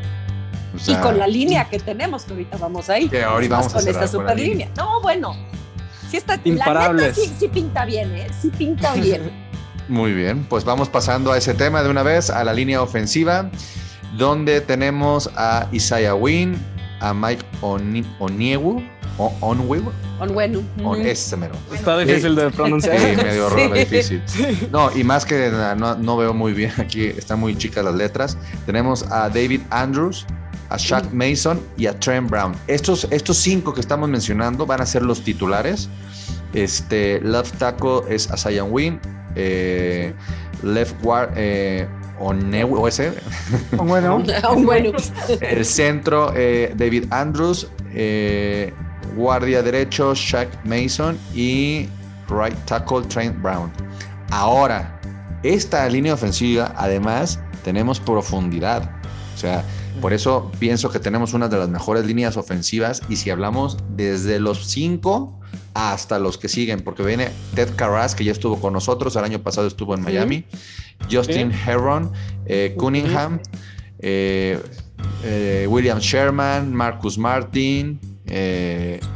O 0.76 0.92
y 0.92 0.96
con 0.96 1.20
la 1.20 1.28
línea 1.28 1.70
que 1.70 1.80
tenemos, 1.80 2.24
que 2.24 2.32
ahorita 2.34 2.58
vamos 2.58 2.90
ahí. 2.90 3.08
Que 3.08 3.24
ahorita 3.24 3.58
vamos 3.58 3.76
a 3.76 3.80
con 3.80 3.88
esta 3.88 4.08
super 4.08 4.36
línea. 4.38 4.70
No, 4.76 5.02
bueno. 5.02 5.36
Sí 6.10 6.18
está, 6.18 6.34
la 6.34 6.38
neta 6.44 6.50
Imparables. 6.50 7.16
sí, 7.16 7.34
sí 7.40 7.48
pinta 7.48 7.86
bien, 7.86 8.12
¿eh? 8.16 8.28
Sí 8.40 8.50
pinta 8.56 8.94
bien. 8.94 9.32
Muy 9.90 10.14
bien, 10.14 10.46
pues 10.46 10.64
vamos 10.64 10.90
pasando 10.90 11.32
a 11.32 11.38
ese 11.38 11.54
tema 11.54 11.84
de 11.84 11.90
una 11.90 12.04
vez, 12.04 12.30
a 12.30 12.44
la 12.44 12.54
línea 12.54 12.82
ofensiva, 12.82 13.50
donde 14.18 14.62
tenemos 14.62 15.30
a 15.36 15.68
Isaiah 15.72 16.16
Wynn, 16.16 16.56
a 17.02 17.14
Mike 17.14 17.44
Oni- 17.62 18.06
Oniegu, 18.20 18.82
o 19.18 19.34
Onweb, 19.42 19.84
On 20.20 20.34
bueno. 20.34 20.62
on, 20.84 21.02
ese 21.02 21.36
mero. 21.38 21.56
Está 21.74 21.98
difícil 21.98 22.36
de 22.36 22.50
pronunciar. 22.50 22.98
Sí, 23.00 23.16
medio 23.18 23.50
Sí. 23.56 23.68
difícil. 23.74 24.24
No, 24.72 24.96
y 24.96 25.04
más 25.04 25.26
que 25.26 25.50
nada, 25.50 25.76
no, 25.76 25.96
no 25.96 26.18
veo 26.18 26.34
muy 26.34 26.54
bien 26.54 26.72
aquí, 26.78 27.06
están 27.06 27.40
muy 27.40 27.56
chicas 27.58 27.84
las 27.84 27.96
letras. 27.96 28.38
Tenemos 28.66 29.04
a 29.12 29.30
David 29.30 29.62
Andrews, 29.70 30.26
a 30.70 30.78
Shaq 30.78 31.12
Mason 31.12 31.60
y 31.78 31.88
a 31.88 32.00
Trent 32.00 32.30
Brown. 32.30 32.54
Estos, 32.68 33.08
estos 33.12 33.38
cinco 33.38 33.74
que 33.74 33.82
estamos 33.82 34.10
mencionando 34.10 34.66
van 34.66 34.82
a 34.82 34.86
ser 34.86 35.04
los 35.04 35.22
titulares. 35.24 35.90
Este, 36.54 37.20
left 37.22 37.58
tackle 37.58 38.02
es 38.10 38.30
a 38.30 38.38
Zion 38.38 38.70
Wynn, 38.72 39.00
eh, 39.36 40.14
left 40.62 40.96
guard 41.04 41.32
eh, 41.36 41.88
o 42.20 42.88
ese, 42.88 43.14
bueno. 43.74 44.24
el 45.42 45.66
centro 45.66 46.32
eh, 46.36 46.74
David 46.76 47.06
Andrews, 47.12 47.68
eh, 47.94 48.74
guardia 49.16 49.62
derecho 49.62 50.14
Shaq 50.16 50.50
Mason 50.66 51.18
y 51.34 51.88
right 52.30 52.58
tackle 52.66 53.02
Trent 53.04 53.42
Brown. 53.42 53.72
Ahora, 54.32 55.00
esta 55.44 55.88
línea 55.90 56.14
ofensiva, 56.14 56.74
además, 56.78 57.40
tenemos 57.64 58.00
profundidad. 58.00 58.90
O 59.36 59.38
sea, 59.38 59.64
por 60.02 60.14
eso 60.14 60.52
pienso 60.60 60.90
que 60.90 61.00
tenemos 61.00 61.34
una 61.34 61.48
de 61.48 61.58
las 61.58 61.70
mejores 61.70 62.06
líneas 62.06 62.38
ofensivas 62.38 63.02
y 63.10 63.16
si 63.16 63.30
hablamos 63.30 63.78
desde 63.90 64.40
los 64.40 64.68
cinco 64.68 65.40
hasta 65.74 66.20
los 66.20 66.38
que 66.38 66.50
siguen, 66.50 66.82
porque 66.82 67.04
viene 67.04 67.30
Ted 67.56 67.76
Carras, 67.76 68.16
que 68.16 68.24
ya 68.24 68.32
estuvo 68.32 68.60
con 68.60 68.74
nosotros, 68.74 69.16
el 69.16 69.24
año 69.24 69.40
pasado 69.42 69.68
estuvo 69.68 69.96
en 69.96 70.02
Miami, 70.02 70.46
Justin 71.12 71.52
Herron, 71.52 72.12
eh, 72.46 72.76
Cunningham, 72.78 73.40
eh, 74.00 74.60
eh, 75.24 75.68
William 75.70 76.00
Sherman, 76.00 76.74
Marcus 76.74 77.18
Martin. 77.18 78.00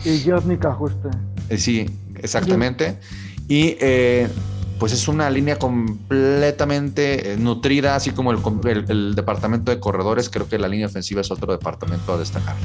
Y 0.05 0.23
Josnik 0.23 0.65
Ajuste. 0.65 1.09
sí, 1.57 1.85
exactamente. 2.15 2.99
Y 3.47 3.75
pues 4.79 4.93
es 4.93 5.07
una 5.07 5.29
línea 5.29 5.57
completamente 5.57 7.35
nutrida, 7.37 7.95
así 7.95 8.11
como 8.11 8.31
el, 8.31 8.39
el, 8.87 9.15
departamento 9.15 9.71
de 9.71 9.79
corredores, 9.79 10.29
creo 10.29 10.47
que 10.47 10.59
la 10.59 10.67
línea 10.67 10.87
ofensiva 10.87 11.21
es 11.21 11.31
otro 11.31 11.51
departamento 11.51 12.13
a 12.13 12.17
destacar. 12.17 12.55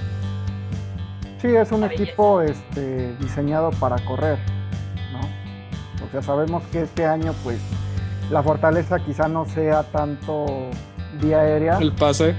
Sí, 1.41 1.49
es 1.49 1.73
un 1.73 1.85
equipo 1.85 2.41
este, 2.41 3.17
diseñado 3.17 3.71
para 3.73 3.97
correr, 4.05 4.39
¿no? 5.13 5.21
O 6.07 6.11
sea, 6.11 6.23
sabemos 6.23 6.63
que 6.71 6.83
este 6.83 7.05
año, 7.05 7.35
pues, 7.43 7.59
la 8.31 8.43
fortaleza 8.43 8.99
quizá 9.05 9.29
no 9.29 9.47
sea 9.47 9.83
tanto 9.85 10.47
vía 11.21 11.41
aérea. 11.41 11.79
El 11.79 11.93
pase. 11.93 12.35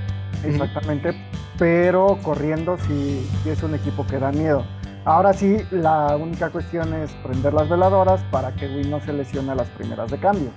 Exactamente, 0.46 1.16
pero 1.58 2.18
corriendo 2.24 2.78
sí, 2.88 3.30
sí 3.44 3.50
es 3.50 3.64
un 3.64 3.76
equipo 3.76 4.06
que 4.08 4.20
da 4.20 4.32
miedo. 4.32 4.66
Ahora 5.06 5.34
sí, 5.34 5.58
la 5.72 6.16
única 6.16 6.50
cuestión 6.50 6.94
es 6.94 7.12
prender 7.24 7.54
las 7.54 7.68
veladoras 7.68 8.22
para 8.32 8.54
que 8.54 8.68
Win 8.68 8.90
no 8.90 9.02
se 9.02 9.12
lesione 9.12 9.52
a 9.52 9.56
las 9.56 9.68
primeras 9.70 10.10
de 10.10 10.18
cambio. 10.18 10.52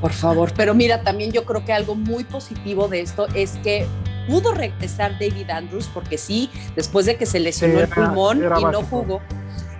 Por 0.00 0.12
favor, 0.12 0.52
pero 0.56 0.72
mira, 0.72 1.02
también 1.02 1.32
yo 1.32 1.44
creo 1.44 1.64
que 1.64 1.72
algo 1.72 1.94
muy 1.94 2.24
positivo 2.24 2.88
de 2.88 3.00
esto 3.00 3.26
es 3.34 3.58
que 3.62 3.86
pudo 4.28 4.54
regresar 4.54 5.18
David 5.18 5.50
Andrews, 5.50 5.90
porque 5.92 6.16
sí, 6.16 6.48
después 6.76 7.06
de 7.06 7.16
que 7.16 7.26
se 7.26 7.40
lesionó 7.40 7.80
el 7.80 7.88
pulmón 7.88 8.38
y 8.38 8.64
no 8.64 8.82
jugó. 8.82 9.20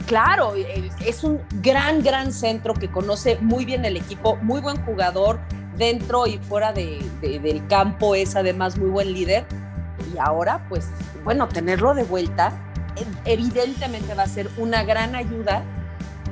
Claro, 0.06 0.54
es 1.06 1.22
un 1.22 1.40
gran, 1.62 2.02
gran 2.02 2.32
centro 2.32 2.74
que 2.74 2.90
conoce 2.90 3.38
muy 3.40 3.64
bien 3.64 3.84
el 3.84 3.96
equipo, 3.96 4.36
muy 4.42 4.60
buen 4.60 4.84
jugador 4.84 5.38
dentro 5.76 6.26
y 6.26 6.38
fuera 6.38 6.72
del 6.72 7.66
campo, 7.68 8.16
es 8.16 8.34
además 8.34 8.76
muy 8.76 8.90
buen 8.90 9.12
líder. 9.12 9.46
Y 10.14 10.18
ahora, 10.18 10.64
pues, 10.68 10.88
bueno, 11.24 11.48
tenerlo 11.48 11.94
de 11.94 12.04
vuelta 12.04 12.52
evidentemente 13.24 14.14
va 14.14 14.24
a 14.24 14.28
ser 14.28 14.50
una 14.56 14.82
gran 14.84 15.14
ayuda 15.14 15.62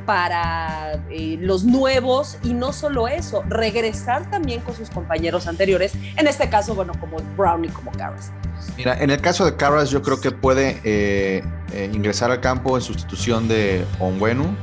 para 0.09 0.95
eh, 1.11 1.37
los 1.38 1.64
nuevos 1.64 2.38
y 2.43 2.55
no 2.55 2.73
solo 2.73 3.09
eso, 3.09 3.45
regresar 3.49 4.31
también 4.31 4.62
con 4.62 4.75
sus 4.75 4.88
compañeros 4.88 5.47
anteriores, 5.47 5.93
en 6.17 6.27
este 6.27 6.49
caso, 6.49 6.75
bueno, 6.75 6.95
como 6.99 7.19
Brown 7.37 7.67
y 7.67 7.69
como 7.69 7.91
Carras. 7.93 8.33
Mira, 8.79 8.99
en 8.99 9.11
el 9.11 9.21
caso 9.21 9.45
de 9.45 9.55
Carras 9.57 9.91
yo 9.91 10.01
creo 10.01 10.19
que 10.19 10.31
puede 10.31 10.81
eh, 10.83 11.45
eh, 11.75 11.91
ingresar 11.93 12.31
al 12.31 12.41
campo 12.41 12.77
en 12.77 12.83
sustitución 12.83 13.49
de 13.49 13.85
Onwenu 14.01 14.57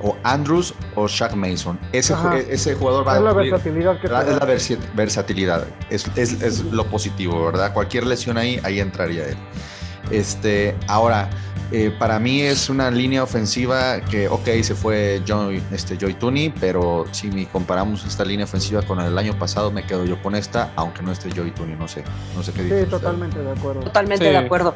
o 0.00 0.16
Andrews 0.22 0.74
o 0.94 1.06
Shaq 1.06 1.34
Mason. 1.34 1.78
Ese, 1.92 2.14
ese 2.48 2.74
jugador 2.74 3.06
va 3.06 3.16
es 3.16 3.22
la 3.22 3.32
versatilidad 3.32 4.00
que 4.00 4.06
Es 4.06 4.12
la 4.12 4.82
versatilidad, 4.94 5.66
es, 5.90 6.06
es, 6.16 6.40
es, 6.42 6.60
lo 6.64 6.86
positivo, 6.86 7.46
¿verdad? 7.46 7.72
Cualquier 7.72 8.06
lesión 8.06 8.38
ahí, 8.38 8.60
ahí 8.62 8.80
entraría 8.80 9.26
él. 9.26 9.36
Este, 10.10 10.76
ahora, 10.86 11.28
eh, 11.72 11.92
para 11.98 12.20
mí 12.20 12.42
es 12.42 12.70
una 12.70 12.90
línea 12.92 13.24
ofensiva 13.24 14.00
que, 14.00 14.28
ok, 14.28 14.46
se 14.62 14.74
fue 14.76 15.20
Joy, 15.26 15.60
este, 15.72 15.96
Joy 15.96 16.14
Tooney, 16.14 16.54
pero 16.60 17.06
si 17.10 17.46
comparamos 17.46 18.04
esta 18.04 18.24
línea 18.24 18.44
ofensiva 18.44 18.82
con 18.82 19.00
el 19.00 19.18
año 19.18 19.36
pasado, 19.36 19.72
me 19.72 19.84
quedo 19.84 20.04
yo 20.04 20.22
con 20.22 20.36
esta, 20.36 20.70
aunque 20.76 21.02
no 21.02 21.10
esté 21.10 21.30
Joy 21.30 21.50
Tooney, 21.50 21.74
no 21.76 21.88
sé, 21.88 22.04
no 22.36 22.42
sé 22.44 22.52
qué 22.52 22.62
dice. 22.62 22.84
Sí, 22.84 22.90
totalmente 22.90 23.40
de 23.40 23.50
acuerdo. 23.50 23.80
Totalmente 23.80 24.24
de 24.24 24.36
acuerdo. 24.36 24.74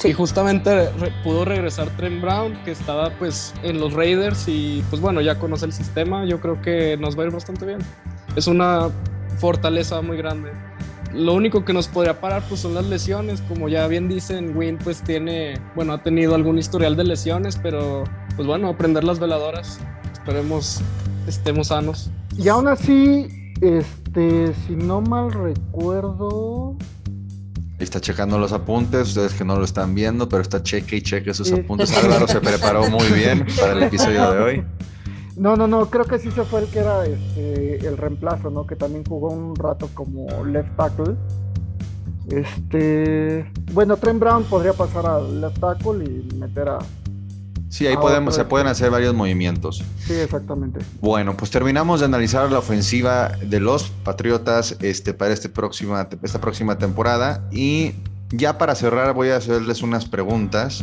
Sí. 0.00 0.08
Y 0.08 0.12
justamente 0.12 0.88
pudo 1.22 1.44
regresar 1.44 1.88
Trent 1.96 2.20
Brown, 2.20 2.58
que 2.64 2.72
estaba 2.72 3.10
pues 3.18 3.54
en 3.62 3.78
los 3.78 3.92
Raiders 3.92 4.48
y 4.48 4.82
pues 4.90 5.00
bueno, 5.00 5.20
ya 5.20 5.38
conoce 5.38 5.66
el 5.66 5.72
sistema, 5.72 6.24
yo 6.24 6.40
creo 6.40 6.60
que 6.60 6.96
nos 6.96 7.16
va 7.16 7.22
a 7.22 7.26
ir 7.26 7.32
bastante 7.32 7.66
bien. 7.66 7.78
Es 8.34 8.46
una 8.46 8.88
fortaleza 9.38 10.00
muy 10.00 10.16
grande 10.16 10.50
lo 11.14 11.34
único 11.34 11.64
que 11.64 11.72
nos 11.72 11.88
podría 11.88 12.20
parar 12.20 12.42
pues 12.48 12.60
son 12.60 12.74
las 12.74 12.86
lesiones, 12.86 13.42
como 13.42 13.68
ya 13.68 13.86
bien 13.86 14.08
dicen, 14.08 14.56
Win 14.56 14.78
pues 14.78 15.02
tiene, 15.02 15.54
bueno, 15.74 15.92
ha 15.92 16.02
tenido 16.02 16.34
algún 16.34 16.58
historial 16.58 16.96
de 16.96 17.04
lesiones, 17.04 17.58
pero 17.60 18.04
pues 18.36 18.46
bueno, 18.46 18.68
aprender 18.68 19.04
las 19.04 19.18
veladoras, 19.18 19.80
esperemos 20.12 20.80
estemos 21.26 21.68
sanos. 21.68 22.10
Y 22.36 22.48
aún 22.48 22.68
así, 22.68 23.28
este, 23.60 24.52
si 24.66 24.76
no 24.76 25.00
mal 25.00 25.32
recuerdo... 25.32 26.76
Está 27.80 28.00
checando 28.00 28.38
los 28.38 28.52
apuntes, 28.52 29.08
ustedes 29.08 29.32
que 29.32 29.44
no 29.44 29.56
lo 29.56 29.64
están 29.64 29.94
viendo, 29.94 30.28
pero 30.28 30.42
está 30.42 30.62
cheque 30.62 30.96
y 30.96 31.02
cheque 31.02 31.32
sus 31.32 31.50
apuntes. 31.50 31.90
Álvaro 31.96 32.28
se 32.28 32.40
preparó 32.40 32.88
muy 32.90 33.06
bien 33.08 33.46
para 33.58 33.72
el 33.72 33.82
episodio 33.84 34.30
de 34.30 34.38
hoy. 34.38 34.64
No, 35.36 35.56
no, 35.56 35.66
no, 35.66 35.88
creo 35.88 36.04
que 36.04 36.18
sí 36.18 36.30
se 36.30 36.44
fue 36.44 36.60
el 36.60 36.66
que 36.66 36.80
era 36.80 37.06
este, 37.06 37.86
el 37.86 37.96
reemplazo, 37.96 38.50
¿no? 38.50 38.66
Que 38.66 38.76
también 38.76 39.04
jugó 39.04 39.30
un 39.30 39.56
rato 39.56 39.88
como 39.94 40.44
left 40.44 40.76
tackle. 40.76 41.16
Este, 42.28 43.50
bueno, 43.72 43.96
Trent 43.96 44.20
Brown 44.20 44.44
podría 44.44 44.74
pasar 44.74 45.06
al 45.06 45.40
left 45.40 45.58
tackle 45.58 46.04
y 46.04 46.34
meter 46.36 46.68
a. 46.68 46.78
Sí, 47.70 47.86
ahí 47.86 47.96
podemos, 47.96 48.34
se 48.34 48.44
pueden 48.44 48.66
hacer 48.66 48.90
varios 48.90 49.14
movimientos. 49.14 49.84
Sí, 50.04 50.14
exactamente. 50.14 50.80
Bueno, 51.00 51.36
pues 51.36 51.52
terminamos 51.52 52.00
de 52.00 52.06
analizar 52.06 52.50
la 52.50 52.58
ofensiva 52.58 53.28
de 53.40 53.60
los 53.60 53.90
Patriotas 54.02 54.76
este, 54.80 55.14
para 55.14 55.32
este 55.32 55.48
próxima, 55.48 56.08
esta 56.20 56.40
próxima 56.40 56.78
temporada. 56.78 57.48
Y 57.52 57.92
ya 58.30 58.58
para 58.58 58.74
cerrar, 58.74 59.14
voy 59.14 59.28
a 59.30 59.36
hacerles 59.36 59.82
unas 59.82 60.04
preguntas, 60.06 60.82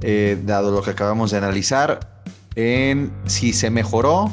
eh, 0.00 0.40
dado 0.42 0.70
lo 0.70 0.80
que 0.80 0.90
acabamos 0.90 1.32
de 1.32 1.36
analizar 1.36 2.22
en 2.54 3.12
si 3.26 3.52
se 3.52 3.68
mejoró, 3.68 4.32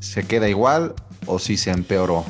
se 0.00 0.26
queda 0.26 0.48
igual 0.48 0.94
o 1.26 1.38
si 1.38 1.58
se 1.58 1.72
empeoró. 1.72 2.24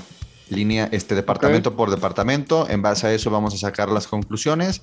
Línea, 0.51 0.89
este 0.91 1.15
departamento 1.15 1.77
por 1.77 1.89
departamento. 1.89 2.69
En 2.69 2.83
base 2.83 3.07
a 3.07 3.15
eso 3.15 3.31
vamos 3.31 3.55
a 3.55 3.59
sacar 3.59 3.91
las 3.91 4.09
conclusiones 4.09 4.83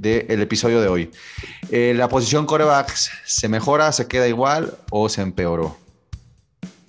del 0.00 0.40
episodio 0.40 0.80
de 0.80 0.88
hoy. 0.88 1.10
Eh, 1.70 1.92
la 1.96 2.08
posición 2.08 2.46
corebacks, 2.46 3.10
¿se 3.24 3.48
mejora, 3.48 3.90
se 3.92 4.06
queda 4.06 4.28
igual 4.28 4.78
o 4.90 5.08
se 5.08 5.22
empeoró? 5.22 5.76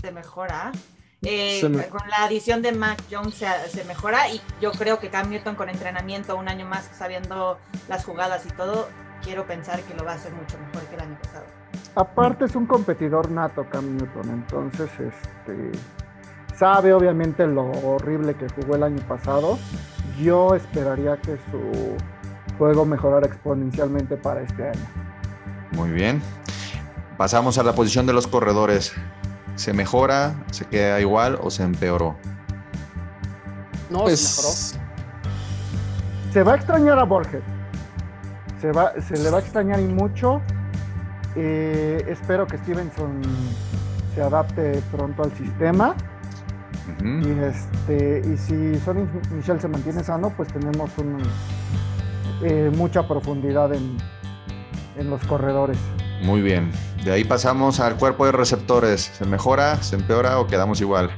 Se 0.01 0.11
mejora. 0.11 0.71
Eh, 1.21 1.59
con 1.89 2.09
la 2.09 2.23
adición 2.23 2.61
de 2.61 2.71
Mac 2.71 3.03
Jones 3.11 3.35
se, 3.35 3.47
se, 3.69 3.83
mejora 3.83 4.29
y 4.29 4.39
yo 4.61 4.71
creo 4.71 4.99
que 4.99 5.09
Cam 5.09 5.29
Newton 5.29 5.55
con 5.55 5.67
entrenamiento 5.67 6.37
un 6.37 6.47
año 6.47 6.65
más 6.65 6.89
sabiendo 6.97 7.59
las 7.89 8.05
jugadas 8.05 8.45
y 8.45 8.49
todo, 8.53 8.87
quiero 9.21 9.45
pensar 9.45 9.81
que 9.81 9.93
lo 9.95 10.05
va 10.05 10.13
a 10.13 10.15
hacer 10.15 10.31
mucho 10.31 10.57
mejor 10.57 10.87
que 10.87 10.95
el 10.95 11.01
año 11.01 11.17
pasado. 11.21 11.45
Aparte 11.95 12.45
es 12.45 12.55
un 12.55 12.67
competidor 12.67 13.29
nato 13.31 13.65
Cam 13.69 13.97
Newton, 13.97 14.29
entonces 14.29 14.89
este 14.97 15.71
sabe 16.55 16.93
obviamente 16.93 17.45
lo 17.47 17.69
horrible 17.69 18.35
que 18.35 18.47
jugó 18.49 18.75
el 18.75 18.83
año 18.83 19.05
pasado. 19.05 19.59
Yo 20.21 20.55
esperaría 20.55 21.17
que 21.17 21.37
su 21.51 21.97
juego 22.59 22.85
mejorara 22.85 23.25
exponencialmente 23.25 24.17
para 24.17 24.41
este 24.41 24.69
año. 24.69 24.87
Muy 25.71 25.89
bien. 25.89 26.21
Pasamos 27.17 27.57
a 27.57 27.63
la 27.63 27.73
posición 27.73 28.05
de 28.05 28.13
los 28.13 28.27
corredores. 28.27 28.93
¿Se 29.55 29.73
mejora, 29.73 30.35
se 30.51 30.65
queda 30.65 31.01
igual 31.01 31.39
o 31.41 31.49
se 31.49 31.63
empeoró? 31.63 32.15
No, 33.89 33.99
se 33.99 34.03
pues, 34.03 34.37
mejoró. 34.37 36.33
Se 36.33 36.43
va 36.43 36.53
a 36.53 36.55
extrañar 36.55 36.99
a 36.99 37.03
Borges. 37.03 37.41
Se, 38.61 38.71
va, 38.71 38.93
se 39.01 39.17
le 39.17 39.31
va 39.31 39.37
a 39.37 39.41
extrañar 39.41 39.79
y 39.79 39.87
mucho 39.87 40.41
eh, 41.35 42.03
espero 42.07 42.47
que 42.47 42.57
Stevenson 42.57 43.21
se 44.13 44.21
adapte 44.21 44.81
pronto 44.91 45.23
al 45.23 45.31
sistema. 45.35 45.95
y, 47.01 47.29
este, 47.29 48.21
y 48.27 48.37
si 48.37 48.79
Sonny 48.79 49.07
Michel 49.31 49.61
se 49.61 49.67
mantiene 49.67 50.03
sano, 50.03 50.31
pues 50.35 50.51
tenemos 50.51 50.89
eh, 52.43 52.71
mucha 52.73 53.07
profundidad 53.07 53.73
en, 53.73 53.97
en 54.97 55.09
los 55.09 55.23
corredores. 55.25 55.77
Muy 56.21 56.41
bien. 56.41 56.71
De 57.03 57.11
ahí 57.11 57.23
pasamos 57.23 57.79
al 57.79 57.95
cuerpo 57.95 58.25
de 58.25 58.31
receptores. 58.31 59.11
¿Se 59.17 59.25
mejora, 59.25 59.81
se 59.81 59.95
empeora 59.95 60.39
o 60.39 60.47
quedamos 60.47 60.81
igual? 60.81 61.09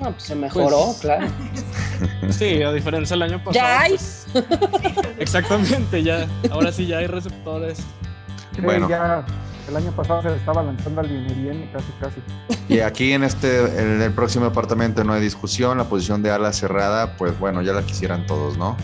No, 0.00 0.10
pues 0.10 0.22
se 0.22 0.34
mejoró, 0.34 0.86
pues, 0.86 0.98
claro. 1.00 1.26
Sí, 2.30 2.62
a 2.62 2.72
diferencia 2.72 3.14
del 3.14 3.22
año 3.22 3.38
pasado. 3.38 3.54
Ya 3.54 3.80
hay. 3.80 3.92
Pues, 3.92 4.26
exactamente, 5.18 6.02
ya. 6.02 6.26
Ahora 6.50 6.72
sí 6.72 6.86
ya 6.86 6.98
hay 6.98 7.06
receptores 7.06 7.84
bueno. 8.62 8.88
ya 8.88 9.24
el 9.68 9.76
año 9.76 9.92
pasado 9.92 10.22
se 10.22 10.30
le 10.30 10.36
estaba 10.36 10.62
lanzando 10.62 11.00
al 11.00 11.08
bien 11.08 11.70
casi, 11.72 11.92
casi. 12.00 12.20
Y 12.68 12.80
aquí 12.80 13.12
en 13.12 13.24
este, 13.24 13.60
en 13.80 14.02
el 14.02 14.12
próximo 14.12 14.44
departamento 14.44 15.04
no 15.04 15.14
hay 15.14 15.22
discusión, 15.22 15.78
la 15.78 15.84
posición 15.84 16.22
de 16.22 16.30
ala 16.30 16.52
cerrada, 16.52 17.16
pues 17.16 17.38
bueno, 17.38 17.62
ya 17.62 17.72
la 17.72 17.82
quisieran 17.82 18.26
todos, 18.26 18.58
¿no? 18.58 18.76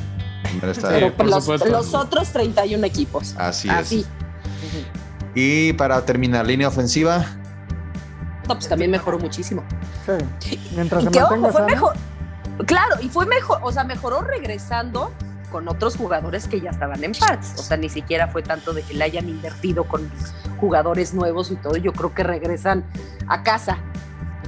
Pero 0.61 1.25
los, 1.25 1.47
los, 1.47 1.95
otros 1.95 2.29
31 2.31 2.85
equipos. 2.87 3.35
Así, 3.39 3.69
Así. 3.69 4.07
Y 5.35 5.73
para 5.75 6.05
terminar, 6.05 6.47
línea 6.47 6.69
ofensiva. 6.69 7.25
No, 8.49 8.55
pues 8.55 8.69
también 8.69 8.91
mejoró 8.91 9.19
muchísimo. 9.19 9.63
Sí. 10.41 10.59
Mientras 10.75 11.03
Y 11.03 11.07
se 11.07 11.13
que 11.13 11.21
mantenga 11.21 11.49
ojo, 11.49 11.59
fue 11.59 11.67
mejor. 11.67 11.97
Claro, 12.67 12.97
y 13.01 13.09
fue 13.09 13.27
mejor, 13.27 13.59
o 13.63 13.73
sea, 13.73 13.85
mejoró 13.85 14.21
regresando 14.23 15.13
con 15.51 15.69
otros 15.69 15.97
jugadores 15.97 16.47
que 16.49 16.61
ya 16.61 16.71
estaban 16.71 17.03
en 17.05 17.13
Pats. 17.13 17.55
O 17.59 17.63
sea, 17.63 17.77
ni 17.77 17.89
siquiera 17.89 18.29
fue 18.29 18.43
tanto 18.43 18.73
de 18.73 18.83
que 18.83 18.95
le 18.95 19.05
hayan 19.05 19.29
invertido 19.29 19.85
con 19.85 20.11
jugadores 20.59 21.15
nuevos 21.15 21.51
y 21.51 21.57
todo. 21.57 21.77
Yo 21.77 21.93
creo 21.93 22.15
que 22.15 22.23
regresan 22.23 22.85
a 23.27 23.43
casa, 23.43 23.79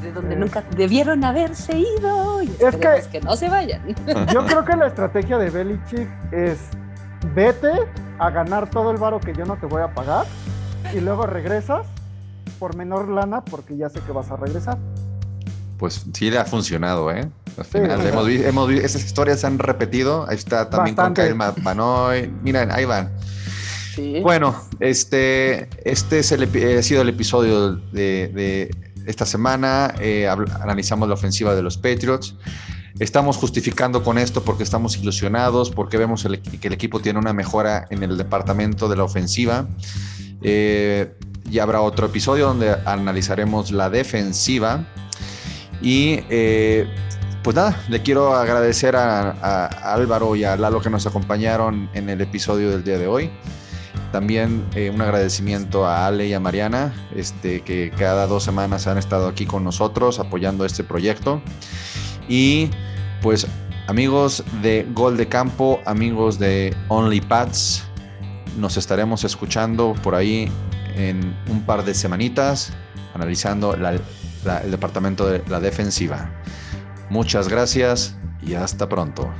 de 0.02 0.12
donde 0.12 0.36
nunca 0.36 0.64
debieron 0.76 1.24
haberse 1.24 1.78
ido. 1.78 2.42
Y 2.42 2.48
que- 2.48 2.66
esperemos 2.68 3.06
que 3.08 3.20
no 3.20 3.36
se 3.36 3.48
vayan. 3.48 3.82
Yo 4.32 4.44
creo 4.46 4.64
que 4.64 4.76
la 4.76 4.86
estrategia 4.88 5.38
de 5.38 5.50
Belichick 5.50 6.08
es 6.32 6.58
vete 7.34 7.70
a 8.18 8.30
ganar 8.30 8.68
todo 8.70 8.90
el 8.90 8.96
varo 8.96 9.20
que 9.20 9.32
yo 9.34 9.44
no 9.44 9.56
te 9.56 9.66
voy 9.66 9.82
a 9.82 9.94
pagar 9.94 10.26
y 10.94 11.00
luego 11.00 11.24
regresas 11.26 11.86
por 12.58 12.76
menor 12.76 13.08
lana 13.08 13.44
porque 13.44 13.76
ya 13.76 13.88
sé 13.88 14.00
que 14.00 14.12
vas 14.12 14.30
a 14.30 14.36
regresar. 14.36 14.78
Pues 15.78 16.04
sí 16.12 16.30
le 16.30 16.38
ha 16.38 16.44
funcionado, 16.44 17.10
¿eh? 17.10 17.28
Al 17.58 17.64
final 17.64 18.06
hemos, 18.06 18.26
vi- 18.26 18.44
hemos 18.44 18.68
vi- 18.68 18.78
esas 18.78 19.04
historias 19.04 19.40
se 19.40 19.46
han 19.46 19.58
repetido. 19.58 20.26
Ahí 20.28 20.36
está 20.36 20.70
también 20.70 20.94
Bastante. 20.96 21.22
con 21.22 21.28
Kyle 21.28 21.34
Ma- 21.36 21.54
Manoy. 21.62 22.32
Miren, 22.42 22.70
ahí 22.70 22.84
van. 22.84 23.10
Sí. 23.94 24.20
Bueno, 24.22 24.54
este, 24.80 25.68
este 25.84 26.20
es 26.20 26.32
el, 26.32 26.44
eh, 26.54 26.78
ha 26.78 26.82
sido 26.82 27.02
el 27.02 27.08
episodio 27.10 27.72
de, 27.72 28.30
de 28.32 28.91
esta 29.06 29.26
semana. 29.26 29.94
Eh, 30.00 30.28
analizamos 30.28 31.08
la 31.08 31.14
ofensiva 31.14 31.54
de 31.54 31.62
los 31.62 31.76
Patriots. 31.76 32.34
Estamos 32.98 33.36
justificando 33.36 34.02
con 34.04 34.18
esto 34.18 34.42
porque 34.44 34.62
estamos 34.62 34.96
ilusionados, 34.96 35.70
porque 35.70 35.96
vemos 35.96 36.24
el 36.24 36.40
que 36.40 36.68
el 36.68 36.74
equipo 36.74 37.00
tiene 37.00 37.18
una 37.18 37.32
mejora 37.32 37.86
en 37.90 38.02
el 38.02 38.16
departamento 38.18 38.88
de 38.88 38.96
la 38.96 39.04
ofensiva. 39.04 39.66
Eh, 40.42 41.12
y 41.50 41.58
habrá 41.58 41.80
otro 41.80 42.06
episodio 42.06 42.46
donde 42.46 42.76
analizaremos 42.84 43.72
la 43.72 43.90
defensiva. 43.90 44.84
Y 45.80 46.20
eh, 46.30 46.86
pues 47.42 47.56
nada, 47.56 47.82
le 47.88 48.02
quiero 48.02 48.34
agradecer 48.34 48.94
a 48.94 49.66
Álvaro 49.94 50.36
y 50.36 50.44
a 50.44 50.56
Lalo 50.56 50.80
que 50.80 50.90
nos 50.90 51.06
acompañaron 51.06 51.90
en 51.94 52.08
el 52.08 52.20
episodio 52.20 52.70
del 52.70 52.84
día 52.84 52.98
de 52.98 53.06
hoy. 53.06 53.30
También 54.12 54.66
eh, 54.74 54.90
un 54.90 55.00
agradecimiento 55.00 55.86
a 55.86 56.06
Ale 56.06 56.26
y 56.28 56.34
a 56.34 56.40
Mariana, 56.40 56.92
este, 57.16 57.62
que 57.62 57.90
cada 57.96 58.26
dos 58.26 58.44
semanas 58.44 58.86
han 58.86 58.98
estado 58.98 59.26
aquí 59.26 59.46
con 59.46 59.64
nosotros 59.64 60.18
apoyando 60.18 60.66
este 60.66 60.84
proyecto. 60.84 61.40
Y 62.28 62.68
pues 63.22 63.46
amigos 63.88 64.44
de 64.60 64.86
Gol 64.92 65.16
de 65.16 65.28
Campo, 65.28 65.80
amigos 65.86 66.38
de 66.38 66.76
Only 66.88 67.22
Pats, 67.22 67.84
nos 68.58 68.76
estaremos 68.76 69.24
escuchando 69.24 69.94
por 70.02 70.14
ahí 70.14 70.50
en 70.94 71.34
un 71.48 71.62
par 71.62 71.82
de 71.82 71.94
semanitas, 71.94 72.72
analizando 73.14 73.74
el 73.74 74.70
departamento 74.70 75.26
de 75.26 75.42
la 75.48 75.58
defensiva. 75.58 76.30
Muchas 77.08 77.48
gracias 77.48 78.16
y 78.42 78.54
hasta 78.54 78.88
pronto. 78.88 79.32